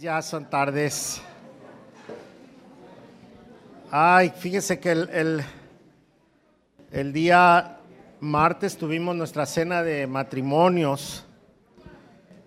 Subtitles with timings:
[0.00, 1.20] Ya son tardes.
[3.90, 5.44] Ay, fíjese que el,
[6.90, 7.78] el día
[8.18, 11.24] martes tuvimos nuestra cena de matrimonios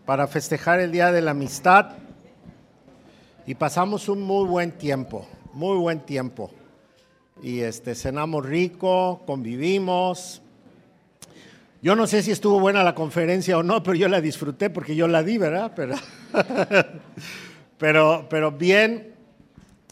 [0.05, 1.91] para festejar el Día de la Amistad
[3.45, 6.51] y pasamos un muy buen tiempo, muy buen tiempo.
[7.41, 10.41] Y este, cenamos rico, convivimos.
[11.81, 14.95] Yo no sé si estuvo buena la conferencia o no, pero yo la disfruté porque
[14.95, 15.71] yo la di, ¿verdad?
[17.77, 19.13] Pero, pero, bien.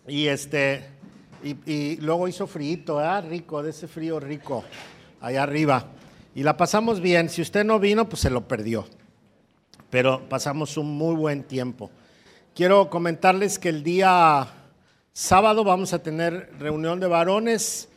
[0.08, 0.90] Y este,
[1.44, 3.22] y, y luego hizo frío, ¿ah?
[3.22, 4.64] Rico, de ese frío rico,
[5.22, 5.86] allá arriba.
[6.34, 7.30] Y la pasamos bien.
[7.30, 8.88] Si usted no vino, pues se lo perdió.
[9.92, 11.92] Pero pasamos un muy buen tiempo.
[12.56, 14.48] Quiero comentarles que el día
[15.14, 17.88] sábado vamos a tener reunión de varones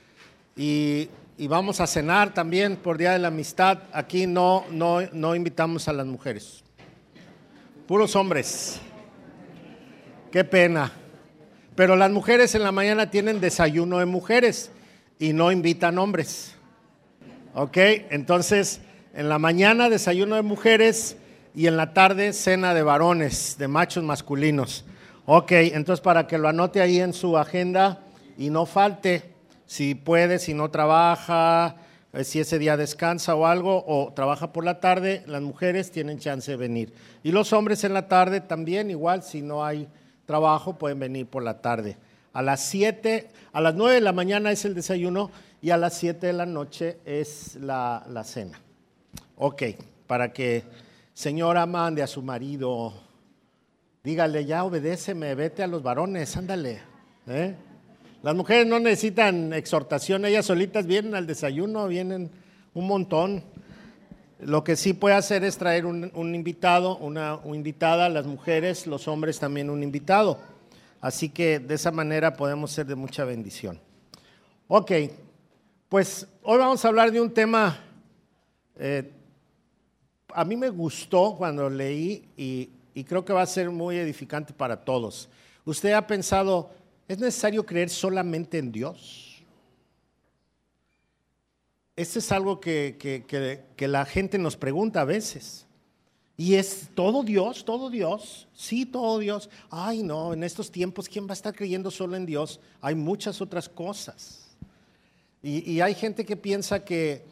[0.54, 3.78] y, y vamos a cenar también por Día de la Amistad.
[3.92, 6.64] Aquí no, no, no invitamos a las mujeres.
[7.86, 8.80] Puros hombres.
[10.32, 10.90] Qué pena.
[11.76, 14.72] Pero las mujeres en la mañana tienen desayuno de mujeres
[15.20, 16.56] y no invitan hombres.
[17.54, 17.76] ¿Ok?
[18.10, 18.80] Entonces,
[19.14, 21.16] en la mañana desayuno de mujeres
[21.54, 24.84] y en la tarde cena de varones, de machos masculinos.
[25.24, 28.00] Ok, entonces para que lo anote ahí en su agenda
[28.36, 29.37] y no falte,
[29.68, 31.76] si puede, si no trabaja,
[32.14, 36.18] eh, si ese día descansa o algo, o trabaja por la tarde, las mujeres tienen
[36.18, 36.94] chance de venir.
[37.22, 39.86] Y los hombres en la tarde también, igual, si no hay
[40.24, 41.98] trabajo, pueden venir por la tarde.
[42.32, 45.98] A las 7, a las 9 de la mañana es el desayuno y a las
[45.98, 48.58] 7 de la noche es la, la cena.
[49.36, 49.64] Ok,
[50.06, 50.64] para que
[51.12, 52.94] señora mande a su marido,
[54.02, 56.80] dígale, ya obedéceme, vete a los varones, ándale.
[57.26, 57.54] ¿eh?
[58.22, 62.30] Las mujeres no necesitan exhortación, ellas solitas vienen al desayuno, vienen
[62.74, 63.44] un montón.
[64.40, 69.38] Lo que sí puede hacer es traer un, invitado, una, invitada, las mujeres, los hombres
[69.38, 70.40] también un invitado.
[71.00, 73.80] Así que de esa manera podemos ser de mucha bendición.
[74.66, 74.92] Ok,
[75.88, 77.78] pues hoy vamos a hablar de un tema,
[78.76, 79.12] eh,
[80.34, 84.84] a mí me gustó cuando leí y creo que va a ser muy edificante para
[84.84, 85.28] todos.
[85.64, 86.70] ¿Usted ha pensado,
[87.08, 89.42] ¿es necesario creer solamente en Dios?
[91.96, 93.24] Este es algo que, que,
[93.74, 95.66] que, la gente nos pregunta a veces.
[96.36, 97.64] ¿Y es todo Dios?
[97.64, 98.46] ¿Todo Dios?
[98.54, 99.50] Sí, todo Dios.
[99.68, 102.60] Ay, no, en estos tiempos, ¿quién va a estar creyendo solo en Dios?
[102.80, 104.56] Hay muchas otras cosas.
[105.42, 107.24] Y, y hay gente que piensa que,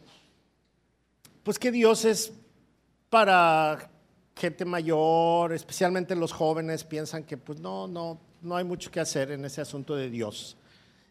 [1.43, 2.33] pues que Dios es
[3.09, 3.89] para
[4.35, 9.31] gente mayor, especialmente los jóvenes, piensan que pues no, no, no hay mucho que hacer
[9.31, 10.57] en ese asunto de Dios.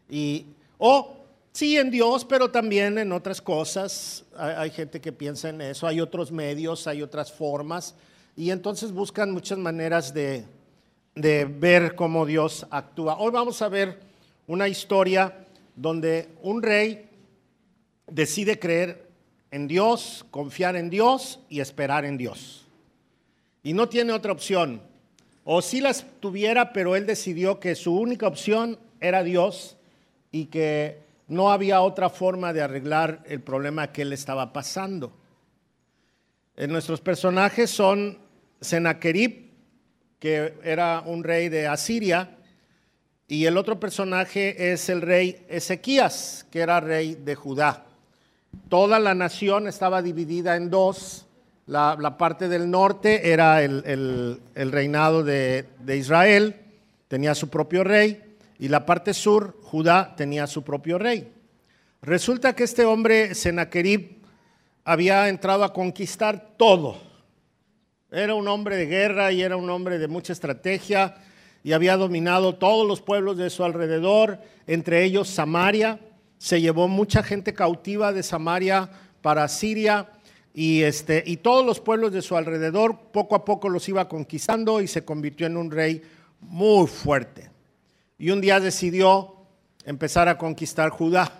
[0.09, 0.45] Y,
[0.77, 1.17] o
[1.57, 4.23] Sí, en Dios, pero también en otras cosas.
[4.37, 7.95] Hay, gente que piensa en eso, hay otros medios, hay otras formas,
[8.35, 10.45] y entonces buscan muchas maneras de,
[11.15, 13.17] de, ver cómo Dios actúa.
[13.17, 13.99] Hoy vamos a ver
[14.45, 17.09] una historia donde un rey
[18.05, 19.09] decide creer
[19.49, 22.67] en Dios, confiar en Dios y esperar en Dios.
[23.63, 24.79] Y no tiene otra opción.
[25.49, 29.77] O sí las tuviera, pero él decidió que su única opción era Dios
[30.29, 30.99] y que
[31.29, 35.13] no había otra forma de arreglar el problema que él estaba pasando.
[36.57, 38.17] En nuestros personajes son
[38.59, 39.53] Sennacherib,
[40.19, 42.35] que era un rey de Asiria,
[43.29, 47.85] y el otro personaje es el rey Ezequías, que era rey de Judá.
[48.67, 51.26] Toda la nación estaba dividida en dos.
[51.67, 56.55] La, parte del norte era el, reinado de, de Israel,
[57.09, 58.23] tenía su propio rey,
[58.57, 61.31] y la parte sur, Judá, tenía su propio rey.
[62.01, 64.17] Resulta que este hombre, Sennacherib,
[64.85, 66.97] había entrado a conquistar todo.
[68.09, 71.15] Era un hombre de guerra y era un hombre de mucha estrategia
[71.61, 75.99] y había dominado todos los pueblos de su alrededor, entre ellos Samaria.
[76.37, 78.89] Se llevó mucha gente cautiva de Samaria
[79.21, 80.07] para Siria
[80.59, 84.81] y, este, y todos los pueblos de su alrededor poco a poco los iba conquistando
[84.81, 86.01] y se convirtió en un rey
[86.39, 87.51] muy fuerte.
[88.17, 89.35] Y un día decidió
[89.85, 91.31] empezar a conquistar Judá.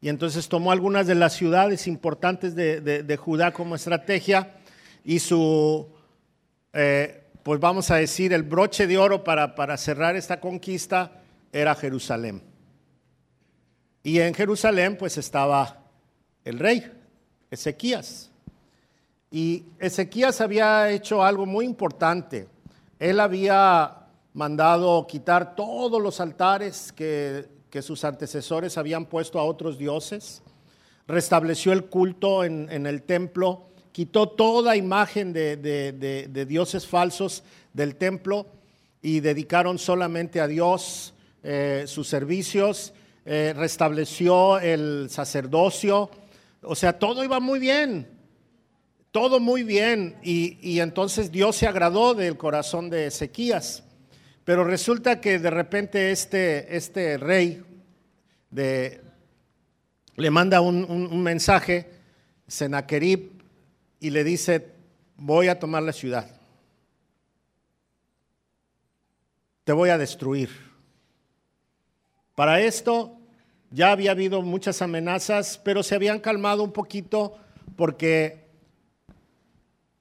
[0.00, 4.54] Y entonces tomó algunas de las ciudades importantes de, de, Judá como estrategia
[5.04, 5.86] y su,
[6.72, 11.20] eh, pues vamos a decir, el broche de oro para, para cerrar esta conquista
[11.52, 12.42] era Jerusalén.
[14.02, 15.84] Y en Jerusalén pues estaba
[16.46, 16.95] el rey,
[17.56, 18.30] Ezequías.
[19.30, 22.48] Y Ezequías había hecho algo muy importante.
[22.98, 27.48] Él había mandado quitar todos los altares que,
[27.82, 30.42] sus antecesores habían puesto a otros dioses,
[31.06, 37.42] restableció el culto en, el templo, quitó toda imagen de, dioses falsos
[37.74, 38.46] del templo
[39.02, 41.12] y dedicaron solamente a Dios
[41.42, 42.94] eh, sus servicios,
[43.26, 46.08] eh, restableció el sacerdocio,
[46.66, 48.08] o sea, todo iba muy bien,
[49.10, 53.84] todo muy bien, y, y entonces Dios se agradó del corazón de Ezequías.
[54.44, 57.64] Pero resulta que de repente este, este rey
[58.50, 61.90] le manda un, un, un mensaje,
[62.46, 63.42] Senaquerib,
[63.98, 64.72] y le dice,
[65.16, 66.30] voy a tomar la ciudad.
[69.64, 70.50] Te voy a destruir.
[72.36, 73.18] Para esto
[73.70, 77.36] ya había habido muchas amenazas, pero se habían calmado un poquito
[77.76, 78.44] porque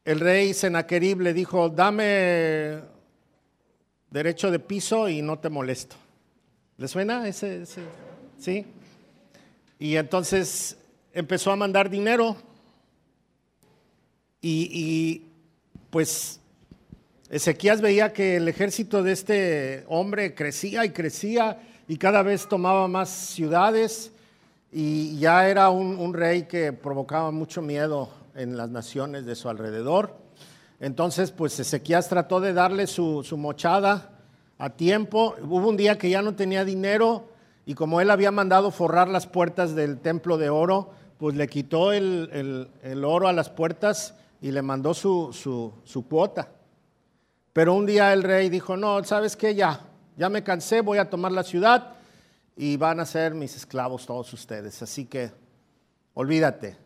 [0.06, 2.82] el rey Senaquerib le dijo, dame
[4.12, 5.96] derecho de piso y no te molesto.
[6.78, 7.66] ¿Le suena ese?
[8.38, 8.66] ¿Sí?
[9.80, 10.78] Y entonces
[11.14, 12.38] empezó a mandar dinero
[14.42, 15.32] y, y,
[15.90, 16.40] pues
[17.30, 22.88] Ezequías veía que el ejército de este hombre crecía y crecía y cada vez tomaba
[22.88, 24.12] más ciudades
[24.72, 30.18] y ya era un, rey que provocaba mucho miedo en las naciones de su alrededor.
[30.80, 34.12] Entonces, pues Ezequías trató de darle su, su, mochada
[34.58, 35.36] a tiempo.
[35.42, 37.30] Hubo un día que ya no tenía dinero
[37.66, 41.94] y como él había mandado forrar las puertas del templo de oro, pues le quitó
[41.94, 46.50] el, el, el oro a las puertas y le mandó su, su, su, cuota.
[47.54, 49.56] Pero un día el rey dijo, no, ¿sabes qué?
[49.56, 49.80] Ya,
[50.18, 51.96] ya me cansé, voy a tomar la ciudad
[52.56, 54.82] y van a ser mis esclavos todos ustedes.
[54.82, 55.32] Así que
[56.14, 56.78] olvídate,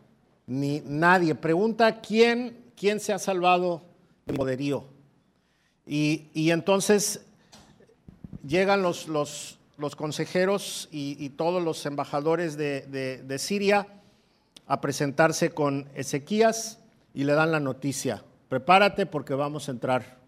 [0.46, 1.34] ni nadie.
[1.34, 3.82] Pregunta quién, quién se ha salvado
[4.26, 4.84] del poderío.
[5.86, 7.22] Y, y entonces
[8.46, 13.86] llegan los, los, los consejeros y, y, todos los embajadores de, de, de Siria
[14.66, 16.78] a presentarse con Ezequías
[17.12, 20.18] y le dan la noticia, prepárate porque vamos a entrar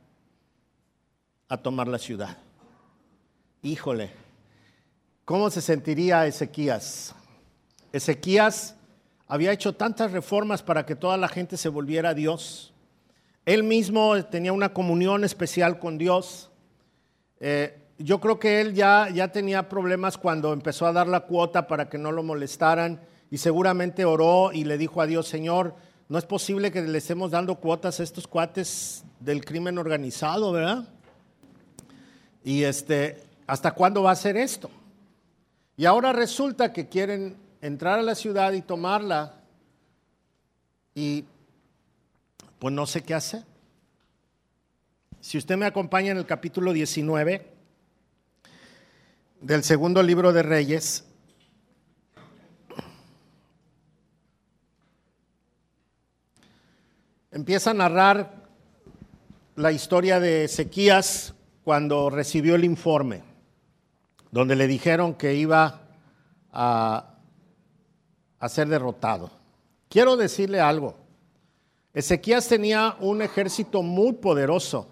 [1.49, 2.39] a tomar la ciudad.
[3.65, 4.11] Híjole,
[5.25, 7.15] ¿cómo se sentiría Ezequías?
[7.93, 8.75] Ezequías
[9.29, 12.73] había hecho tantas reformas para que toda la gente se volviera a Dios.
[13.47, 16.51] Él mismo tenía una comunión especial con Dios.
[17.39, 21.69] Eh, yo creo que él ya, ya tenía problemas cuando empezó a dar la cuota
[21.69, 23.01] para que no lo molestaran
[23.31, 25.77] y seguramente oró y le dijo a Dios, Señor,
[26.09, 30.89] no es posible que le estemos dando cuotas a estos cuates del crimen organizado, ¿verdad?
[32.43, 34.71] Y este, ¿hasta cuándo va a ser esto?
[35.77, 39.41] Y ahora resulta que quieren entrar a la ciudad y tomarla
[40.95, 41.25] y
[42.59, 43.45] pues no sé qué hacer.
[45.21, 47.47] Si usted me acompaña en el capítulo 19
[49.41, 51.05] del segundo libro de Reyes,
[57.31, 58.43] empieza a narrar
[59.57, 61.35] la historia de Ezequías
[61.65, 63.23] cuando recibió el informe,
[64.33, 65.83] donde le dijeron que iba
[66.51, 67.09] a,
[68.49, 69.31] ser derrotado.
[69.89, 70.97] Quiero decirle algo.
[71.93, 74.89] Ezequías tenía un ejército muy poderoso.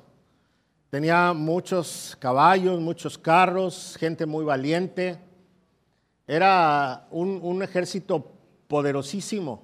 [0.90, 5.18] Tenía muchos caballos, muchos carros, gente muy valiente.
[6.26, 8.32] Era un, ejército
[8.68, 9.62] poderosísimo.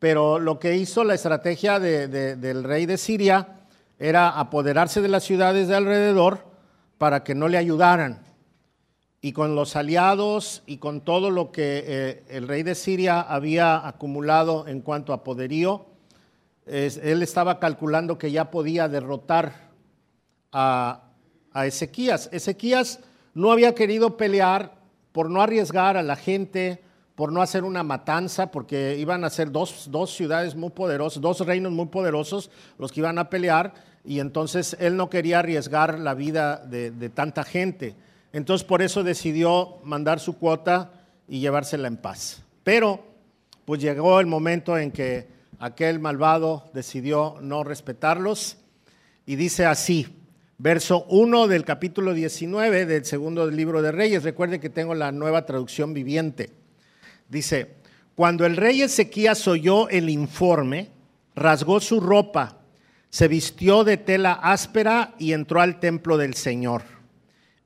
[0.00, 3.60] Pero lo que hizo la estrategia de, de, del rey de Siria
[3.98, 6.44] era apoderarse de las ciudades de alrededor
[6.98, 8.33] para que no le ayudaran.
[9.24, 13.88] Y con los aliados y con todo lo que eh, el rey de Siria había
[13.88, 15.86] acumulado en cuanto a poderío,
[16.66, 19.70] él estaba calculando que ya podía derrotar
[20.52, 21.04] a,
[21.54, 22.28] a Ezequías.
[22.32, 23.00] Ezequías
[23.32, 24.74] no había querido pelear
[25.12, 26.82] por no arriesgar a la gente,
[27.14, 31.40] por no hacer una matanza, porque iban a ser dos, dos, ciudades muy poderosas, dos
[31.40, 33.72] reinos muy poderosos los que iban a pelear,
[34.04, 37.96] y entonces él no quería arriesgar la vida de tanta gente.
[38.34, 40.90] Entonces por eso decidió mandar su cuota
[41.28, 42.42] y llevársela en paz.
[42.64, 43.06] Pero
[43.64, 45.28] pues llegó el momento en que
[45.60, 48.56] aquel malvado decidió no respetarlos
[49.24, 50.08] y dice así,
[50.58, 55.46] verso 1 del capítulo 19 del segundo libro de Reyes, recuerde que tengo la nueva
[55.46, 56.50] traducción viviente.
[57.28, 57.76] Dice,
[58.16, 60.88] cuando el rey Ezequías oyó el informe,
[61.36, 62.58] rasgó su ropa,
[63.10, 66.93] se vistió de tela áspera y entró al templo del Señor.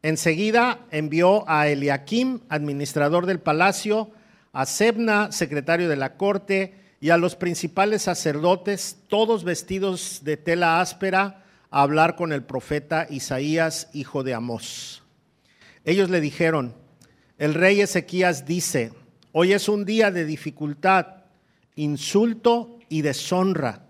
[0.03, 4.11] Enseguida envió a Eliakim, administrador del palacio,
[4.53, 10.81] a Sebna, secretario de la corte, y a los principales sacerdotes, todos vestidos de tela
[10.81, 15.03] áspera, a hablar con el profeta Isaías, hijo de Amós.
[15.85, 16.75] Ellos le dijeron,
[17.39, 18.93] el rey Ezequías dice,
[19.33, 21.07] Hoy es un día de dificultad,
[21.77, 23.85] insulto y deshonra.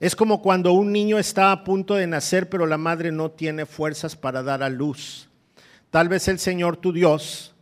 [0.00, 3.66] Es como cuando un niño está a punto de nacer, pero la madre no tiene
[3.66, 5.28] fuerzas para dar a luz.
[5.92, 7.54] Tal vez el Señor tu Dios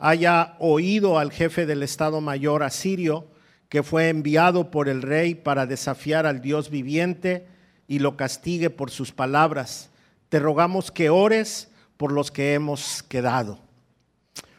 [0.00, 3.28] haya oído al jefe del Estado Mayor asirio,
[3.68, 7.46] que fue enviado por el rey para desafiar al Dios viviente
[7.86, 9.90] y lo castigue por sus palabras.
[10.30, 13.60] Te rogamos que ores por los que hemos quedado.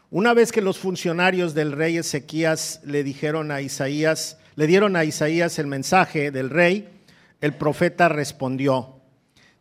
[0.08, 5.04] Una vez que los funcionarios del rey Ezequías le dijeron a Isaías, le dieron a
[5.04, 6.88] Isaías el mensaje del rey,
[7.42, 9.02] el profeta respondió,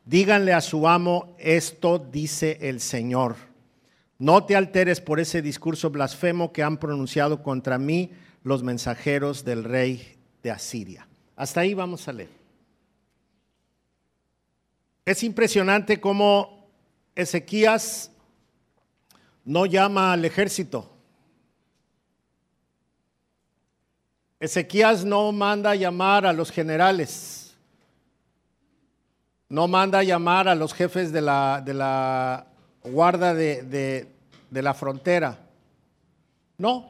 [0.06, 3.47] díganle a su amo, esto dice el Señor.
[4.20, 8.12] No te alteres por ese discurso blasfemo que han pronunciado contra mí
[8.44, 11.08] los mensajeros del rey de Asiria.
[11.36, 12.30] Hasta ahí vamos a leer.
[15.06, 16.68] Es impresionante cómo
[17.16, 18.12] Ezequías
[19.46, 20.92] no llama al ejército.
[24.40, 27.56] Ezequías no manda llamar a los generales,
[29.50, 32.46] no manda llamar a los jefes de la, de la
[32.91, 34.08] guarda de,
[34.50, 35.39] de la frontera.
[36.58, 36.89] No,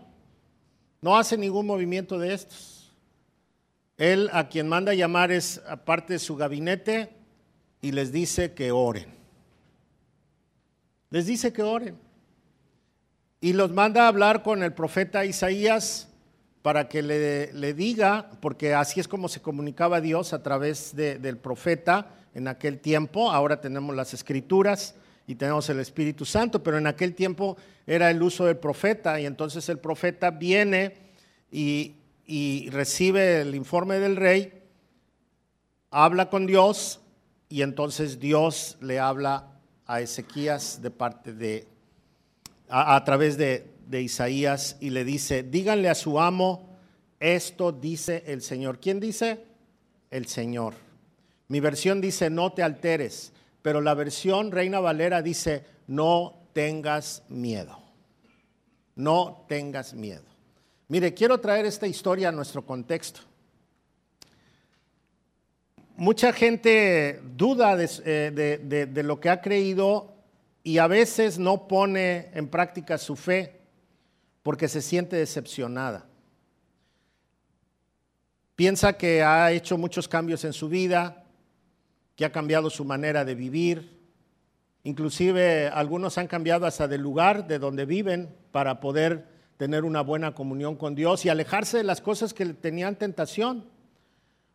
[1.02, 2.96] no hace ningún movimiento de estos.
[3.98, 7.10] Él a quien manda llamar es aparte de su gabinete
[7.82, 9.08] y les dice que oren.
[11.10, 11.98] Les dice que oren.
[13.40, 16.10] Y los manda a hablar con el profeta Isaías
[16.62, 22.12] para que le, diga, porque así es como se comunicaba Dios a través del profeta
[22.34, 24.96] en aquel tiempo, ahora tenemos las escrituras
[25.28, 29.26] y tenemos el Espíritu Santo, pero en aquel tiempo era el uso del profeta y
[29.26, 30.96] entonces el profeta viene
[31.52, 34.54] y, y recibe el informe del rey,
[35.92, 37.02] habla con Dios
[37.50, 39.52] y entonces Dios le habla
[39.86, 41.68] a Ezequías de parte de,
[42.70, 46.78] a través de, de Isaías y le dice, díganle a su amo,
[47.20, 48.80] esto dice el Señor.
[48.80, 49.44] ¿Quién dice?
[50.10, 50.74] El Señor.
[51.48, 57.78] Mi versión dice, no te alteres, pero la versión Reina Valera dice, no tengas miedo.
[58.96, 60.24] No tengas miedo.
[60.88, 63.22] Mire, quiero traer esta historia a nuestro contexto.
[65.98, 70.16] Mucha gente duda de, eh, de lo que ha creído
[70.64, 73.62] y a veces no pone en práctica su fe
[74.44, 76.08] porque se siente decepcionada.
[78.56, 81.27] Piensa que ha hecho muchos cambios en su vida,
[82.18, 83.96] que ha cambiado su manera de vivir.
[84.84, 90.34] Inclusive algunos han cambiado hasta del lugar de donde viven para poder tener una buena
[90.34, 93.66] comunión con Dios y alejarse de las cosas que tenían tentación.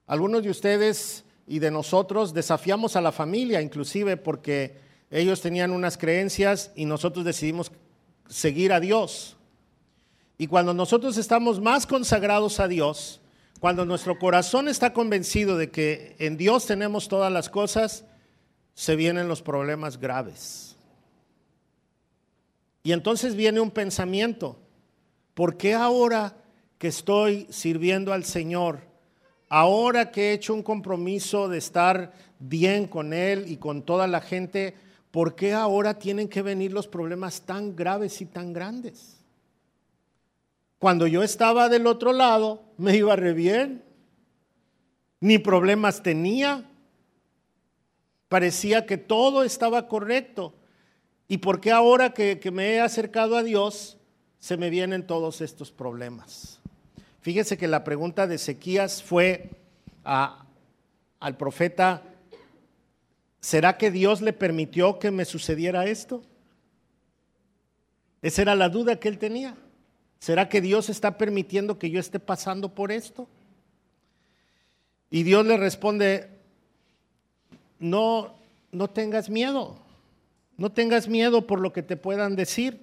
[0.07, 4.77] Algunos de ustedes y de nosotros desafiamos a la familia, inclusive porque
[5.11, 7.71] ellos tenían unas creencias y nosotros decidimos
[8.29, 9.37] seguir a Dios.
[10.37, 13.22] Y cuando nosotros estamos más consagrados a Dios,
[13.63, 18.05] cuando nuestro corazón está convencido de que en Dios tenemos todas las cosas,
[18.75, 20.75] se vienen los problemas graves.
[22.83, 24.59] Y entonces viene un pensamiento,
[25.35, 26.35] ¿por qué ahora
[26.77, 28.81] que estoy sirviendo al Señor,
[29.49, 34.21] ahora que he hecho un compromiso de estar bien con Él y con toda la
[34.21, 34.75] gente,
[35.13, 39.22] ¿por qué ahora tienen que venir los problemas tan graves y tan grandes?
[40.83, 43.85] Cuando yo estaba del otro lado, me iba re bien.
[45.21, 46.69] Ni problemas tenía.
[48.29, 50.55] Parecía que todo estaba correcto.
[51.29, 53.97] ¿Y por qué ahora que, me he acercado a Dios
[54.41, 56.59] se me vienen todos estos problemas?
[57.21, 59.51] Fíjese que la pregunta de Ezequías fue
[60.03, 62.03] al profeta,
[63.39, 66.25] ¿será que Dios le permitió que me sucediera esto?
[68.21, 69.57] Esa era la duda que él tenía.
[70.23, 73.27] ¿Será que Dios está permitiendo que yo esté pasando por esto?
[75.11, 76.31] Y Dios le responde,
[77.81, 78.33] no,
[78.71, 79.77] no tengas miedo,
[80.57, 82.81] no tengas miedo por lo que te puedan decir.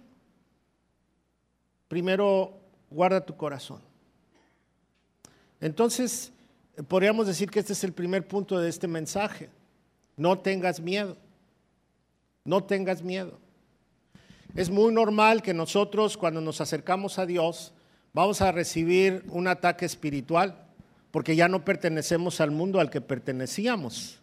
[1.88, 2.60] Primero,
[2.92, 3.80] guarda tu corazón.
[5.62, 6.34] Entonces,
[6.90, 9.50] podríamos decir que este es el primer punto de este mensaje.
[10.18, 11.16] No tengas miedo,
[12.44, 13.40] no tengas miedo.
[14.56, 17.74] Es muy normal que nosotros cuando nos acercamos a Dios
[18.14, 20.66] vamos a recibir un ataque espiritual
[21.12, 24.20] porque ya no pertenecemos al mundo al que pertenecíamos.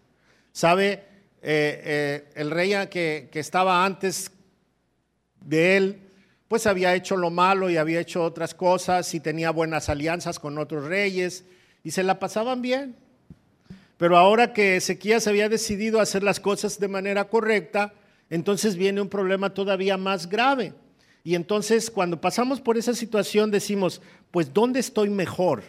[0.53, 1.05] ¿Sabe?
[1.43, 4.33] Eh, eh, el rey que, que estaba antes
[5.41, 6.01] de él,
[6.49, 10.59] pues había hecho lo malo y había hecho otras cosas y tenía buenas alianzas con
[10.59, 11.45] otros reyes
[11.85, 12.97] y se la pasaban bien.
[13.97, 17.95] Pero ahora que Ezequías había decidido hacer las cosas de manera correcta,
[18.31, 20.75] entonces viene un problema todavía más grave.
[21.23, 25.63] Y entonces cuando pasamos por esa situación decimos, pues ¿dónde estoy mejor?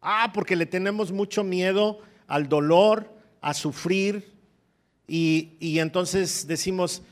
[0.00, 3.10] Ah, porque le tenemos mucho miedo al dolor,
[3.40, 4.32] a sufrir,
[5.06, 7.02] y, y entonces decimos,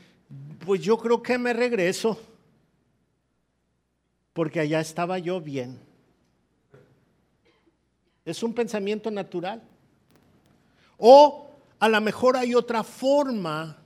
[0.65, 2.19] pues yo creo que me regreso,
[4.33, 5.79] porque allá estaba yo bien.
[8.25, 9.61] Es un pensamiento natural.
[10.97, 13.82] O a lo mejor hay otra forma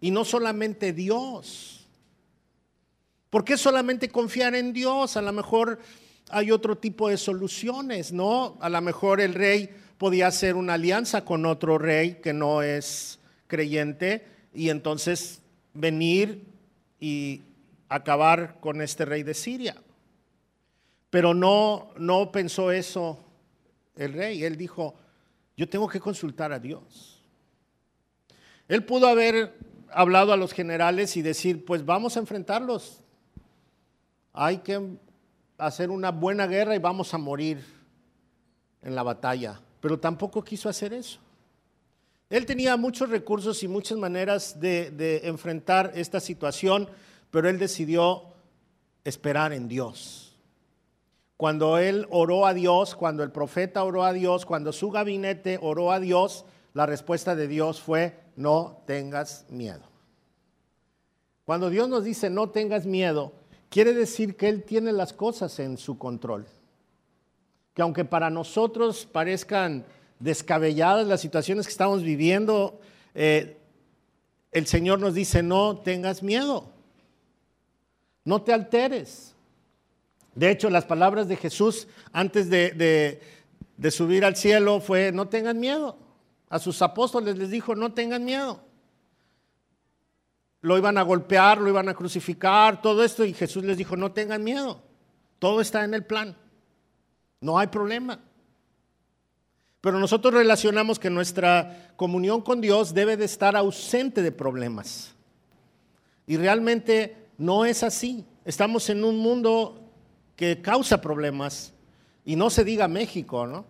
[0.00, 1.86] y no solamente Dios.
[3.28, 5.16] ¿Por qué solamente confiar en Dios?
[5.16, 5.78] A lo mejor
[6.30, 8.56] hay otro tipo de soluciones, ¿no?
[8.60, 13.18] A lo mejor el rey podía hacer una alianza con otro rey que no es
[13.46, 15.42] creyente y entonces
[15.74, 16.44] venir
[16.98, 17.42] y
[17.88, 19.76] acabar con este rey de Siria.
[21.10, 23.18] Pero no, no pensó eso
[23.96, 24.44] el rey.
[24.44, 24.94] Él dijo,
[25.56, 27.20] yo tengo que consultar a Dios.
[28.68, 29.52] Él pudo haber
[29.92, 33.00] hablado a los generales y decir, pues vamos a enfrentarlos.
[34.32, 34.98] Hay que
[35.58, 37.62] hacer una buena guerra y vamos a morir
[38.82, 39.60] en la batalla.
[39.80, 41.20] Pero tampoco quiso hacer eso.
[42.28, 46.88] Él tenía muchos recursos y muchas maneras de, enfrentar esta situación,
[47.30, 48.22] pero él decidió
[49.02, 50.38] esperar en Dios.
[51.36, 55.90] Cuando él oró a Dios, cuando el profeta oró a Dios, cuando su gabinete oró
[55.90, 59.82] a Dios, la respuesta de Dios fue, no tengas miedo.
[61.44, 63.32] Cuando Dios nos dice, no tengas miedo,
[63.68, 66.46] quiere decir que Él tiene las cosas en su control.
[67.74, 69.84] Que aunque para nosotros parezcan
[70.18, 72.80] descabelladas las situaciones que estamos viviendo,
[73.14, 73.58] eh,
[74.52, 76.70] el Señor nos dice, no tengas miedo,
[78.24, 79.34] no te alteres.
[80.34, 83.20] De hecho, las palabras de Jesús antes de,
[83.90, 86.09] subir al cielo fue, no tengan miedo.
[86.50, 88.60] A sus apóstoles les dijo, no tengan miedo.
[90.60, 94.12] Lo iban a golpear, lo iban a crucificar, todo esto, y Jesús les dijo, no
[94.12, 94.82] tengan miedo.
[95.38, 96.36] Todo está en el plan.
[97.40, 98.20] No hay problema.
[99.80, 105.14] Pero nosotros relacionamos que nuestra comunión con Dios debe de estar ausente de problemas.
[106.26, 108.26] Y realmente no es así.
[108.44, 109.90] Estamos en un mundo
[110.36, 111.72] que causa problemas.
[112.24, 113.64] Y no se diga México, ¿no?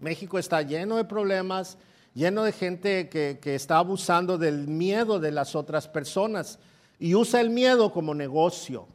[0.00, 1.78] México está lleno de problemas,
[2.16, 6.58] lleno de gente que, está abusando del miedo de las otras personas
[6.98, 8.88] y usa el miedo como negocio.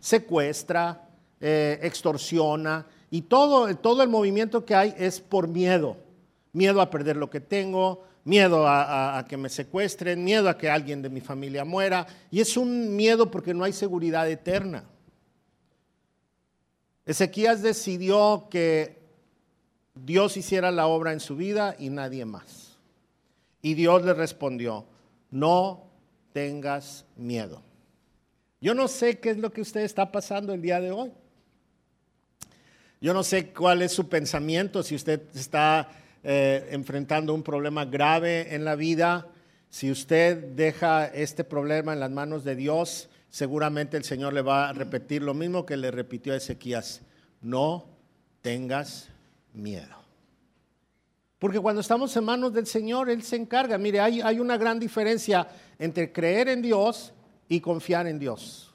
[0.00, 1.08] Secuestra,
[1.40, 5.96] eh, extorsiona y todo, todo el movimiento que hay es por miedo.
[6.52, 11.00] Miedo a perder lo que tengo, miedo a, que me secuestren, miedo a que alguien
[11.00, 12.08] de mi familia muera.
[12.28, 14.84] Y es un miedo porque no hay seguridad eterna.
[17.06, 18.97] Ezequías decidió que
[20.04, 22.76] Dios hiciera la obra en su vida y nadie más.
[23.62, 24.86] Y Dios le respondió,
[25.30, 25.88] no
[26.32, 27.62] tengas miedo.
[28.60, 31.12] Yo no sé qué es lo que usted está pasando el día de hoy.
[33.00, 35.88] Yo no sé cuál es su pensamiento, si usted está
[36.24, 39.28] eh, enfrentando un problema grave en la vida,
[39.70, 44.68] si usted deja este problema en las manos de Dios, seguramente el Señor le va
[44.68, 47.02] a repetir lo mismo que le repitió a Ezequías,
[47.40, 47.86] no
[48.42, 49.10] tengas
[49.58, 49.96] miedo.
[51.38, 53.78] Porque cuando estamos en manos del Señor, Él se encarga.
[53.78, 55.46] Mire, hay, hay una gran diferencia
[55.78, 57.12] entre creer en Dios
[57.48, 58.74] y confiar en Dios.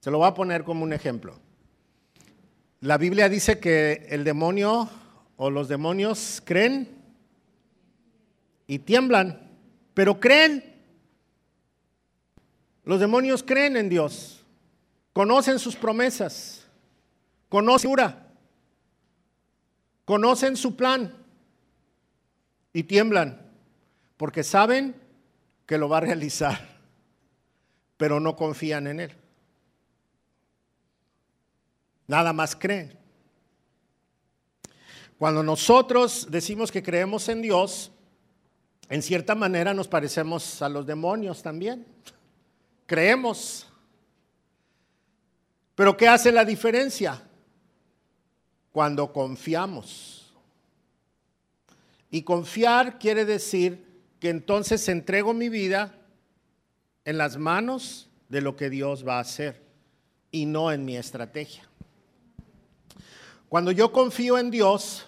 [0.00, 1.38] Se lo voy a poner como un ejemplo.
[2.80, 4.88] La Biblia dice que el demonio
[5.36, 6.88] o los demonios creen
[8.66, 9.50] y tiemblan,
[9.94, 10.64] pero creen.
[12.84, 14.44] Los demonios creen en Dios,
[15.12, 16.66] conocen sus promesas,
[17.48, 17.92] conocen,
[20.12, 21.10] conocen su plan
[22.74, 23.50] y tiemblan
[24.18, 24.94] porque saben
[25.64, 26.68] que lo va a realizar,
[27.96, 29.16] pero no confían en él.
[32.06, 32.94] Nada más creen.
[35.16, 37.90] Cuando nosotros decimos que creemos en Dios,
[38.90, 41.86] en cierta manera nos parecemos a los demonios también.
[42.84, 43.66] Creemos.
[45.74, 47.22] Pero ¿qué hace la diferencia?
[48.72, 50.34] Cuando confiamos.
[52.10, 53.86] Y confiar quiere decir
[54.18, 55.94] que entonces entrego mi vida
[57.04, 59.62] en las manos de lo que Dios va a hacer
[60.30, 61.68] y no en mi estrategia.
[63.48, 65.06] Cuando yo confío en Dios,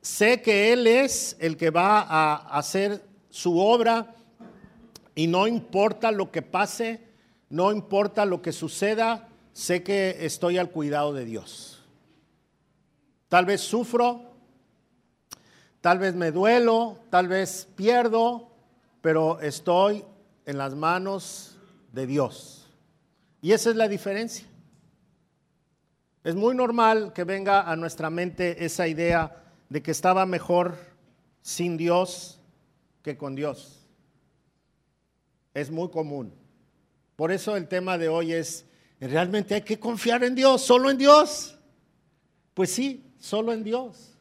[0.00, 4.14] sé que Él es el que va a hacer su obra
[5.14, 7.00] y no importa lo que pase,
[7.50, 11.73] no importa lo que suceda, sé que estoy al cuidado de Dios.
[13.34, 14.30] Tal vez sufro,
[15.80, 18.52] tal vez me duelo, tal vez pierdo,
[19.00, 20.04] pero estoy
[20.46, 21.58] en las manos
[21.90, 22.70] de Dios.
[23.42, 24.46] Y esa es la diferencia.
[26.22, 30.76] Es muy normal que venga a nuestra mente esa idea de que estaba mejor
[31.42, 32.38] sin Dios
[33.02, 33.80] que con Dios.
[35.54, 36.32] Es muy común.
[37.16, 38.64] Por eso el tema de hoy es,
[39.00, 40.62] ¿realmente hay que confiar en Dios?
[40.62, 41.58] ¿Solo en Dios?
[42.54, 44.12] Pues sí, solo en Dios.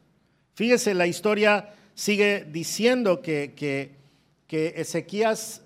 [0.53, 4.01] Fíjese, la historia sigue diciendo que, que,
[4.75, 5.61] Ezequías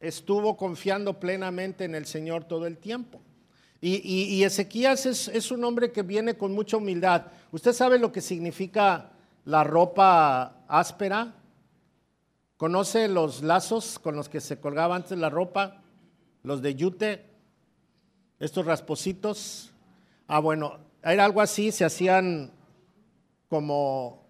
[0.00, 3.20] estuvo confiando plenamente en el Señor todo el tiempo.
[3.80, 7.26] Y, Ezequías es, un hombre que viene con mucha humildad.
[7.52, 9.12] ¿Usted sabe lo que significa
[9.44, 11.34] la ropa áspera?
[12.58, 15.82] ¿Conoce los lazos con los que se colgaba antes la ropa?
[16.42, 17.24] Los de yute,
[18.38, 19.72] estos raspositos.
[20.26, 22.52] Ah, bueno, era algo así, se hacían
[23.48, 24.22] como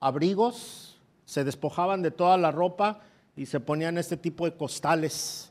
[0.00, 3.00] abrigos, se despojaban de toda la ropa
[3.36, 5.50] y se ponían este tipo de costales.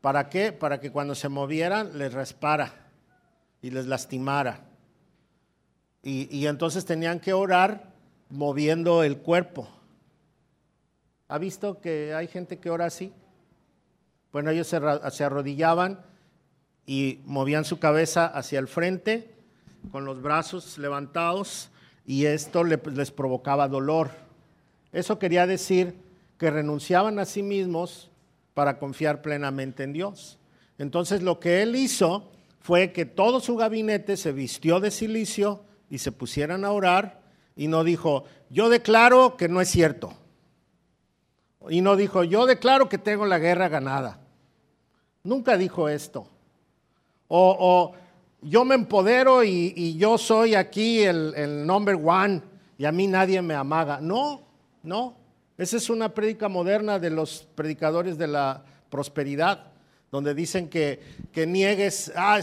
[0.00, 0.52] ¿Para qué?
[0.52, 2.72] Para que cuando se movieran les raspara
[3.60, 4.66] y les lastimara.
[6.02, 7.92] Y, entonces tenían que orar
[8.30, 9.68] moviendo el cuerpo.
[11.28, 13.12] ¿Ha visto que hay gente que ora así?
[14.32, 16.00] Bueno, ellos se, se arrodillaban
[16.86, 19.34] y movían su cabeza hacia el frente
[19.92, 21.70] con los brazos levantados
[22.10, 24.10] y esto les provocaba dolor.
[24.92, 25.94] Eso quería decir
[26.38, 28.10] que renunciaban a sí mismos
[28.52, 30.36] para confiar plenamente en Dios.
[30.76, 35.98] Entonces lo que él hizo fue que todo su gabinete se vistió de silicio y
[35.98, 37.20] se pusieran a orar
[37.54, 40.12] y no dijo, yo declaro que no es cierto.
[41.68, 44.18] Y no dijo, yo declaro que tengo la guerra ganada.
[45.22, 46.26] Nunca dijo esto.
[47.28, 47.92] O,
[48.42, 52.42] yo me empodero y, yo soy aquí el, el number one
[52.78, 54.00] y a mí nadie me amaga.
[54.00, 54.42] No,
[54.82, 55.16] no.
[55.58, 59.72] Esa es una prédica moderna de los predicadores de la prosperidad,
[60.10, 61.00] donde dicen que,
[61.32, 62.40] que niegues, ah,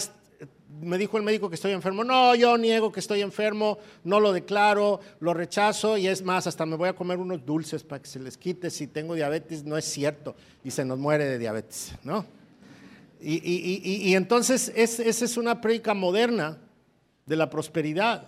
[0.82, 4.34] me dijo el médico que estoy enfermo, no, yo niego que estoy enfermo, no lo
[4.34, 8.08] declaro, lo rechazo y es más, hasta me voy a comer unos dulces para que
[8.08, 11.94] se les quite si tengo diabetes, no es cierto, y se nos muere de diabetes,
[12.04, 12.26] ¿no?
[13.20, 16.60] Y, entonces esa es una prédica moderna
[17.26, 18.28] de la prosperidad.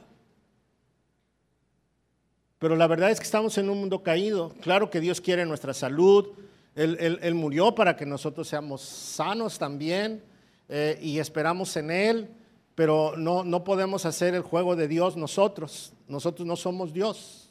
[2.59, 4.53] Pero la verdad es que estamos en un mundo caído.
[4.61, 6.29] Claro que Dios quiere nuestra salud.
[6.75, 10.23] Él, murió para que nosotros seamos sanos también
[10.67, 12.29] eh, y esperamos en Él,
[12.75, 15.93] pero no, no podemos hacer el juego de Dios nosotros.
[16.07, 17.49] Nosotros no somos Dios.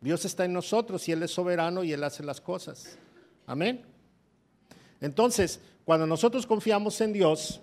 [0.00, 2.98] Dios está en nosotros y Él es soberano y Él hace las cosas.
[3.46, 3.82] Amén.
[5.00, 7.60] Entonces, cuando nosotros confiamos en Dios,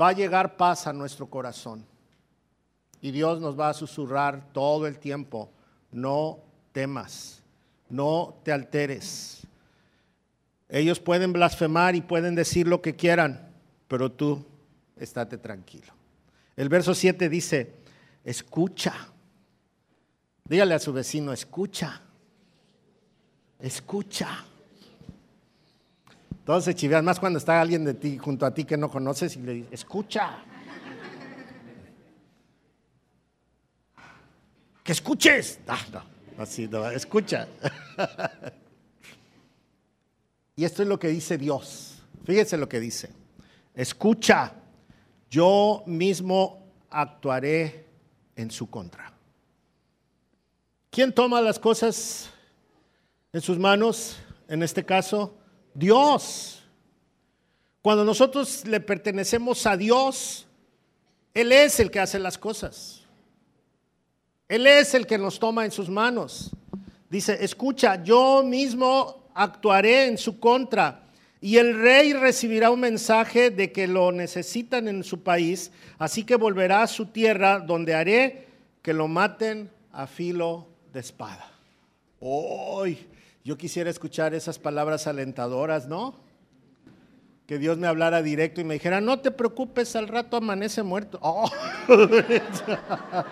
[0.00, 1.84] va a llegar paz a nuestro corazón.
[3.00, 5.50] Y Dios nos va a susurrar todo el tiempo,
[5.92, 6.38] no
[6.72, 7.42] temas,
[7.88, 9.46] no te alteres.
[10.68, 13.52] Ellos pueden blasfemar y pueden decir lo que quieran,
[13.88, 14.44] pero tú
[14.96, 15.92] estate tranquilo.
[16.56, 17.74] El verso 7 dice,
[18.24, 18.94] escucha.
[20.44, 22.00] Dígale a su vecino, escucha.
[23.58, 24.44] Escucha.
[26.44, 29.40] Entonces chivean más cuando está alguien de ti junto a ti que no conoces y
[29.40, 30.44] le dice, escucha.
[34.82, 35.58] que escuches.
[35.66, 36.02] Ah, no,
[36.42, 37.48] así no, escucha.
[40.56, 42.02] y esto es lo que dice Dios.
[42.26, 43.08] Fíjense lo que dice.
[43.72, 44.52] Escucha,
[45.30, 47.86] yo mismo actuaré
[48.36, 49.14] en su contra.
[50.90, 52.28] ¿Quién toma las cosas
[53.32, 54.18] en sus manos?
[54.46, 55.38] En este caso,
[55.74, 56.62] Dios.
[57.82, 60.46] Cuando nosotros le pertenecemos a Dios,
[61.34, 63.02] Él es el que hace las cosas.
[64.48, 66.50] Él es el que nos toma en sus manos.
[67.10, 71.02] Dice, escucha, yo mismo actuaré en su contra.
[71.40, 76.36] Y el rey recibirá un mensaje de que lo necesitan en su país, así que
[76.36, 78.46] volverá a su tierra donde haré
[78.80, 81.50] que lo maten a filo de espada.
[82.20, 83.06] Hoy,
[83.44, 86.16] yo quisiera escuchar esas palabras alentadoras, ¿no?
[87.46, 91.18] Que Dios me hablara directo y me dijera, no te preocupes, al rato amanece muerto.
[91.22, 91.48] Oh.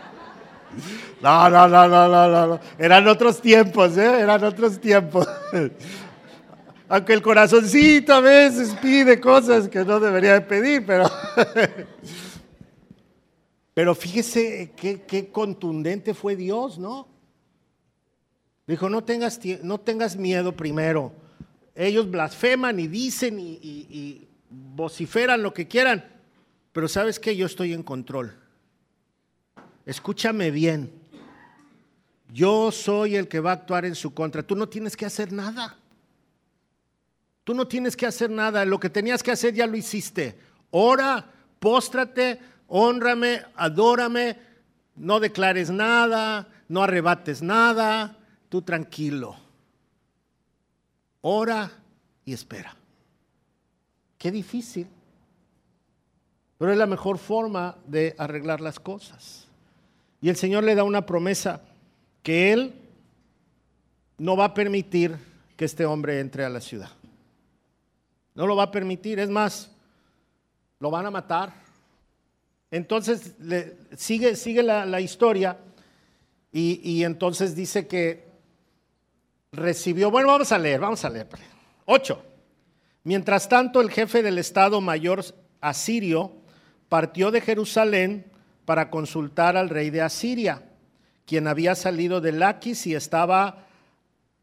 [1.20, 2.60] No, no, no, no, no, no.
[2.78, 4.20] Eran otros tiempos, ¿eh?
[4.20, 5.28] Eran otros tiempos.
[6.88, 11.04] Aunque el corazoncito a veces pide cosas que no debería de pedir, pero...
[13.74, 17.08] Pero fíjese qué, contundente fue Dios, ¿no?
[18.72, 21.12] Dijo, no tengas, no tengas miedo primero.
[21.74, 26.04] Ellos blasfeman y dicen y, y vociferan lo que quieran,
[26.72, 28.42] pero sabes que yo estoy en control
[29.86, 30.92] escúchame bien,
[32.32, 34.42] yo soy el que va a actuar en su contra.
[34.42, 35.76] Tú no tienes que hacer nada.
[37.44, 38.64] Tú no tienes que hacer nada.
[38.64, 40.38] Lo que tenías que hacer ya lo hiciste.
[40.70, 41.26] Ora,
[41.58, 44.38] póstrate, honrame, adórame,
[44.96, 48.16] no declares nada, no arrebates nada,
[48.52, 49.34] tú tranquilo.
[51.22, 51.72] Ora
[52.22, 52.76] y espera.
[54.18, 54.86] Qué difícil.
[56.58, 59.48] Pero es la mejor forma de arreglar las cosas.
[60.20, 61.62] Y el Señor le da una promesa
[62.22, 62.74] que Él
[64.18, 65.16] no va a permitir
[65.56, 66.90] que este hombre entre a la ciudad.
[68.34, 69.18] No lo va a permitir.
[69.18, 69.70] Es más,
[70.78, 71.54] lo van a matar.
[72.70, 73.32] Entonces
[73.96, 75.56] sigue, sigue la, historia
[76.52, 78.31] y, y, entonces dice que
[79.52, 81.28] recibió, bueno, vamos a leer, vamos a leer.
[81.84, 82.22] Ocho.
[83.04, 85.24] Mientras tanto, el jefe del Estado Mayor
[85.60, 86.32] asirio
[86.88, 88.26] partió de Jerusalén
[88.64, 90.62] para consultar al rey de Asiria,
[91.26, 93.66] quien había salido de Laquis y estaba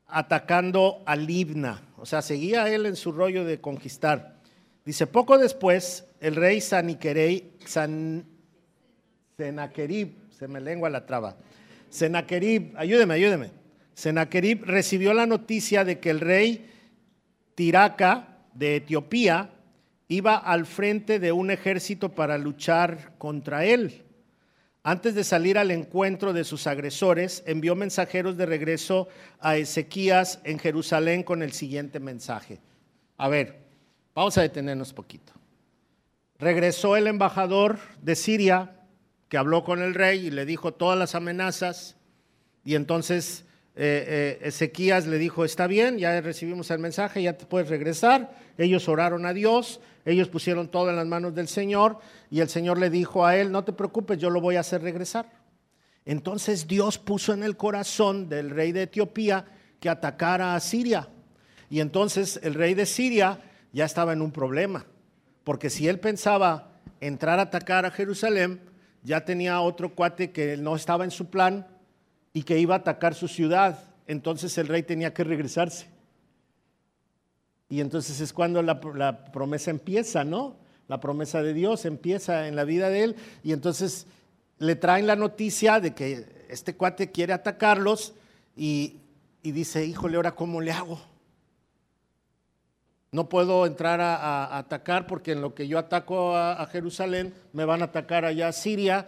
[0.07, 1.81] atacando a Libna.
[1.97, 4.37] O sea, seguía él en su rollo de conquistar.
[4.85, 8.25] Dice, poco después, el rey Saniquerei, San,
[9.37, 11.37] Senaquerib, se me lengua la traba,
[11.89, 13.58] Senaquerib, ayúdeme, ayúdeme.
[13.99, 16.71] Senaquerib recibió la noticia de que el rey
[17.53, 19.49] Tiraca de Etiopía
[20.07, 24.05] iba al frente de un ejército para luchar contra él.
[24.83, 29.09] Antes de salir al encuentro de sus agresores, envió mensajeros de regreso
[29.41, 32.61] a Ezequías en Jerusalén con el siguiente mensaje.
[33.17, 33.57] A ver,
[34.15, 35.33] vamos a detenernos poquito.
[36.37, 38.77] Regresó el embajador de Siria
[39.27, 41.97] que habló con el rey y le dijo todas las amenazas
[42.63, 43.43] y entonces
[43.81, 48.35] eh, Ezequías le dijo, está bien, ya recibimos el mensaje, ya te puedes regresar.
[48.57, 52.77] Ellos oraron a Dios, ellos pusieron todo en las manos del Señor y el Señor
[52.77, 55.31] le dijo a él, no te preocupes, yo lo voy a hacer regresar.
[56.03, 59.45] Entonces Dios puso en el corazón del rey de Etiopía
[59.79, 61.07] que atacara a Siria.
[61.69, 63.39] Y entonces el rey de Siria
[63.71, 64.85] ya estaba en un problema,
[65.45, 68.59] porque si él pensaba entrar a atacar a Jerusalén,
[69.03, 71.65] ya tenía otro cuate que no estaba en su plan
[72.33, 73.79] y que iba a atacar su ciudad.
[74.07, 75.87] Entonces el rey tenía que regresarse.
[77.69, 78.79] Y entonces es cuando la,
[79.31, 80.55] promesa empieza, ¿no?
[80.87, 83.15] La promesa de Dios empieza en la vida de él.
[83.43, 84.07] Y entonces
[84.57, 88.13] le traen la noticia de que este cuate quiere atacarlos
[88.55, 88.97] y,
[89.43, 90.99] dice, híjole, ahora cómo le hago.
[93.11, 97.83] No puedo entrar a, atacar porque en lo que yo ataco a, Jerusalén me van
[97.83, 99.07] a atacar allá a Siria.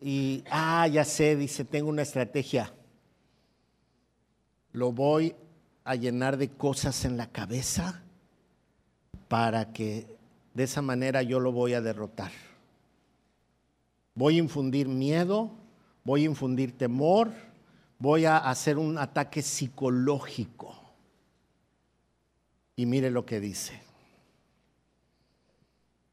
[0.00, 2.72] Y, ah, ya sé, dice, tengo una estrategia.
[4.72, 5.34] Lo voy
[5.84, 8.02] a llenar de cosas en la cabeza
[9.28, 10.06] para que
[10.54, 12.32] de esa manera yo lo voy a derrotar.
[14.14, 15.50] Voy a infundir miedo,
[16.04, 17.32] voy a infundir temor,
[17.98, 20.74] voy a hacer un ataque psicológico.
[22.74, 23.80] Y mire lo que dice.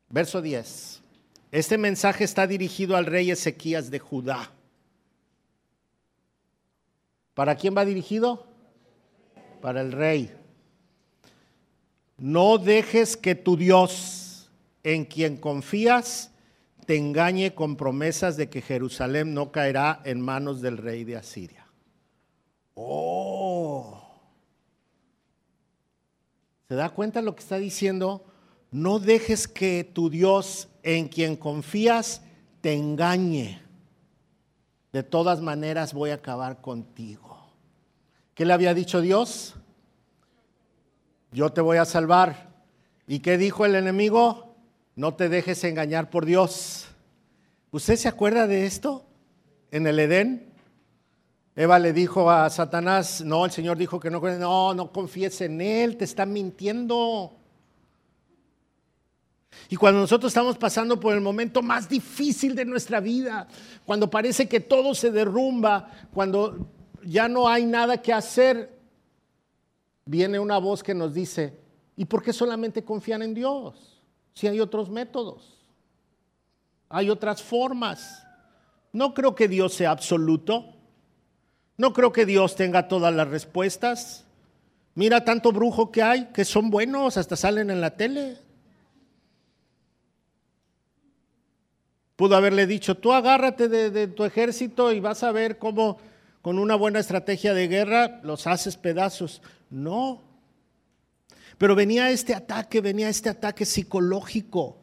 [0.09, 1.02] Verso 10.
[1.53, 4.49] Este mensaje está dirigido al rey Ezequías de Judá.
[7.35, 8.47] ¿Para quién va dirigido?
[9.61, 10.35] Para el rey.
[12.17, 14.49] No dejes que tu Dios,
[14.81, 16.31] en quien confías,
[16.87, 21.67] te engañe con promesas de que Jerusalén no caerá en manos del rey de Asiria.
[22.73, 24.01] Oh.
[26.67, 28.25] ¿Se da cuenta lo que está diciendo?
[28.71, 32.21] No dejes que tu Dios en quien confías
[32.61, 33.61] te engañe.
[34.91, 37.47] De todas maneras voy a acabar contigo.
[38.35, 39.55] ¿Qué le había dicho Dios?
[41.31, 42.49] Yo te voy a salvar.
[43.07, 44.55] ¿Y qué dijo el enemigo?
[44.95, 46.87] No te dejes engañar por Dios.
[47.71, 49.03] ¿Usted se acuerda de esto?
[49.71, 50.53] En el Edén.
[51.55, 55.97] Eva le dijo a Satanás, no, el Señor dijo que no, no, confíes en Él,
[55.97, 57.33] te está mintiendo.
[59.69, 63.47] Y cuando nosotros estamos pasando por el momento más difícil de nuestra vida,
[63.85, 66.67] cuando parece que todo se derrumba, cuando
[67.03, 68.77] ya no hay nada que hacer,
[70.05, 71.57] viene una voz que nos dice,
[71.95, 74.01] ¿y por qué solamente confían en Dios?
[74.33, 75.63] Si hay otros métodos,
[76.89, 78.25] hay otras formas.
[78.91, 80.75] No creo que Dios sea absoluto.
[81.77, 84.25] No creo que Dios tenga todas las respuestas.
[84.95, 88.37] Mira tanto brujo que hay, que son buenos, hasta salen en la tele.
[92.15, 95.97] Pudo haberle dicho, tú agárrate de, tu ejército y vas a ver cómo
[96.41, 99.41] con una buena estrategia de guerra los haces pedazos.
[99.69, 100.21] No.
[101.57, 104.77] Pero venía este ataque, venía este ataque psicológico.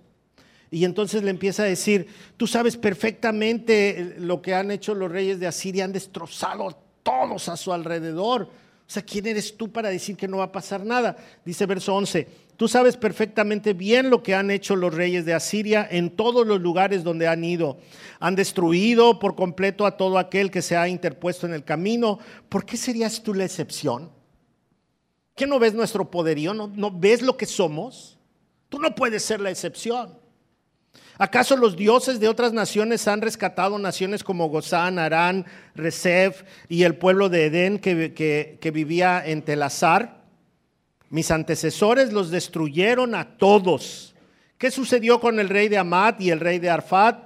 [0.73, 5.39] Y entonces le empieza a decir, tú sabes perfectamente lo que han hecho los reyes
[5.39, 8.43] de Asiria, han destrozado todos a su alrededor.
[8.43, 11.17] O sea, ¿quién eres tú para decir que no va a pasar nada?
[11.45, 12.27] Dice verso 11,
[12.61, 16.61] tú sabes perfectamente bien lo que han hecho los reyes de Asiria en todos los
[16.61, 17.79] lugares donde han ido.
[18.19, 22.19] Han destruido por completo a todo aquel que se ha interpuesto en el camino.
[22.51, 24.11] ¿Por qué serías tú la excepción?
[25.35, 26.53] ¿Qué no ves nuestro poderío?
[26.53, 28.19] ¿No, ves lo que somos?
[28.69, 30.19] Tú no puedes ser la excepción.
[31.17, 36.97] ¿Acaso los dioses de otras naciones han rescatado naciones como Gozán, Arán, Resef y el
[36.97, 40.20] pueblo de Edén que, vivía en Telazar?
[41.11, 44.15] Mis antecesores los destruyeron a todos.
[44.57, 47.25] ¿Qué sucedió con el rey de Amad y el rey de Arfat?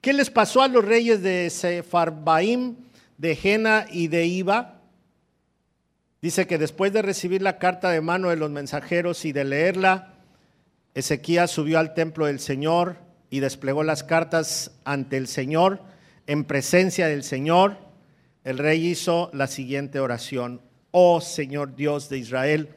[0.00, 2.76] ¿Qué les pasó a los reyes de Sefarbaim,
[3.16, 4.80] de Jena y de Iba?
[6.22, 10.14] Dice que después de recibir la carta de mano de los mensajeros y de leerla,
[10.94, 12.98] Ezequías subió al templo del Señor
[13.30, 15.82] y desplegó las cartas ante el Señor,
[16.26, 17.78] en presencia del Señor,
[18.44, 20.60] el rey hizo la siguiente oración.
[20.90, 22.68] Oh Señor Dios de Israel,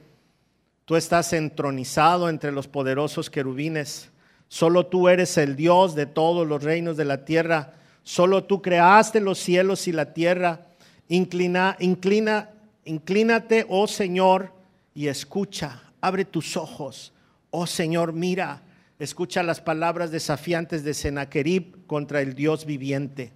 [0.91, 4.09] tú estás entronizado entre los poderosos querubines.
[4.49, 7.75] Solo tú eres el Dios de todos los reinos de la tierra.
[8.03, 10.67] Solo tú creaste los cielos y la tierra.
[11.07, 12.49] Inclina, inclina,
[12.83, 14.51] inclínate, oh Señor,
[14.93, 15.81] y escucha.
[16.01, 17.13] Abre tus ojos.
[17.51, 18.61] Oh Señor, mira
[18.99, 23.31] escucha las palabras desafiantes de Sennacherib contra el Dios viviente.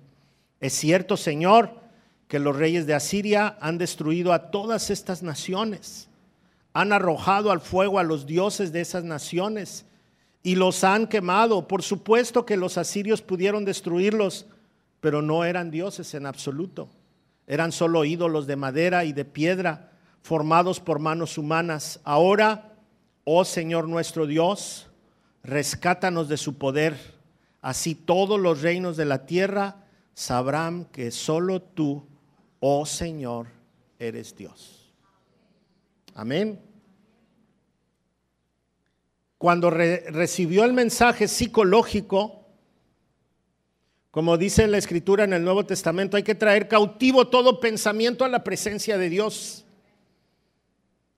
[0.59, 1.79] Es cierto, Señor,
[2.27, 6.09] que los reyes de Asiria han destruido a todas estas naciones,
[6.75, 9.85] han arrojado al fuego a los dioses de esas naciones
[10.43, 11.69] y los han quemado.
[11.69, 14.45] Por supuesto que los asirios pudieron destruirlos,
[14.99, 16.89] pero no eran dioses en absoluto.
[17.47, 22.01] Eran solo ídolos de madera y de piedra formados por manos humanas.
[22.03, 22.73] Ahora,
[23.23, 24.87] oh Señor nuestro Dios,
[25.43, 26.97] rescátanos de su poder.
[27.61, 29.77] Así todos los reinos de la tierra
[30.13, 32.05] sabrán que solo tú,
[32.59, 33.47] oh Señor,
[33.97, 34.84] eres Dios.
[36.15, 36.61] Amén.
[39.37, 42.45] Cuando recibió el mensaje psicológico,
[44.11, 48.29] como dice la escritura en el Nuevo Testamento, hay que traer cautivo todo pensamiento a
[48.29, 49.65] la presencia de Dios.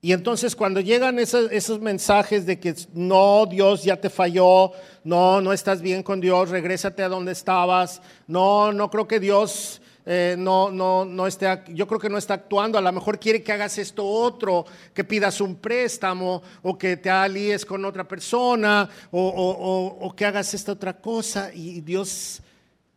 [0.02, 4.72] Y entonces cuando llegan esos, mensajes de que no, Dios ya te falló,
[5.04, 9.80] no, no estás bien con Dios, regrésate a donde estabas, no, no creo que Dios
[10.10, 13.43] eh, no, no, no esté, yo creo que no está actuando, a lo mejor quiere
[13.43, 18.89] que hagas esto otro, que pidas un préstamo o que te alíes con otra persona
[19.12, 22.41] o, o que hagas esta otra cosa y Dios,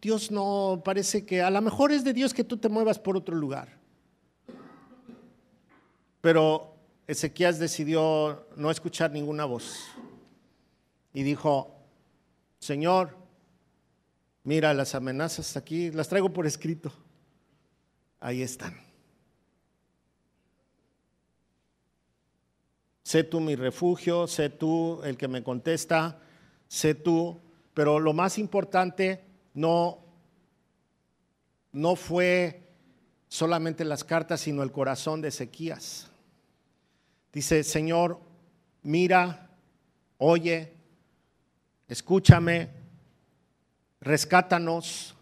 [0.01, 3.17] Dios no parece que, a lo mejor es de Dios que tú te muevas por
[3.17, 3.77] otro lugar.
[6.21, 6.77] Pero
[7.09, 9.81] Ezequías decidió no escuchar ninguna voz
[11.13, 11.75] y dijo,
[12.61, 13.20] Señor,
[14.45, 16.93] mira las amenazas aquí, las traigo por escrito.
[18.21, 18.79] Ahí están.
[23.03, 26.21] Sé tú mi refugio, sé tú el que me contesta,
[26.69, 27.41] sé tú,
[27.75, 29.25] pero lo más importante
[29.55, 30.05] no,
[31.73, 32.69] no fue
[33.27, 36.09] solamente las cartas, sino el corazón de Ezequías.
[37.33, 38.21] Dice, Señor,
[38.83, 39.51] mira,
[40.19, 40.73] oye,
[41.89, 42.80] escúchame,
[44.01, 45.15] rescátanos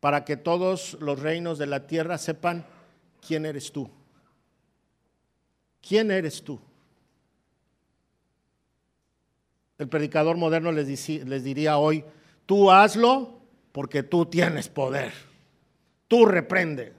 [0.00, 2.64] para que todos los reinos de la tierra sepan
[3.26, 3.90] quién eres tú.
[5.86, 6.58] ¿Quién eres tú?
[9.78, 11.06] El predicador moderno les,
[11.44, 12.04] diría hoy,
[12.44, 13.40] tú hazlo
[13.72, 15.12] porque tú tienes poder.
[16.06, 16.92] Tú reprende.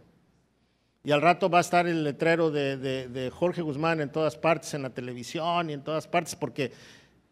[1.03, 4.83] Y al rato va a estar el letrero de, Jorge Guzmán en todas partes, en
[4.83, 6.71] la televisión y en todas partes, porque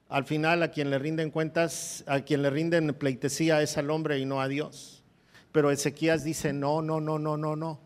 [0.09, 4.17] al final a quien le rinden cuentas, a quien le rinden pleitesía es al hombre
[4.17, 5.03] y no a Dios.
[5.51, 7.79] Pero Ezequías dice, no, no, no, no, no, no.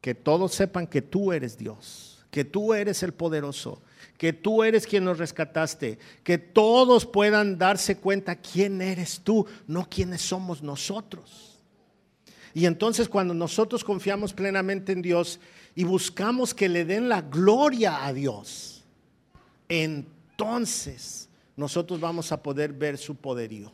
[0.00, 3.82] Que todos sepan que tú eres Dios, que tú eres el poderoso,
[4.18, 9.88] que tú eres quien nos rescataste, que todos puedan darse cuenta quién eres tú, no
[9.88, 11.58] quiénes somos nosotros.
[12.52, 15.38] Y entonces cuando nosotros confiamos plenamente en Dios
[15.76, 18.82] y buscamos que le den la gloria a Dios,
[19.68, 20.19] entonces
[21.56, 23.72] nosotros vamos a poder ver su poderío.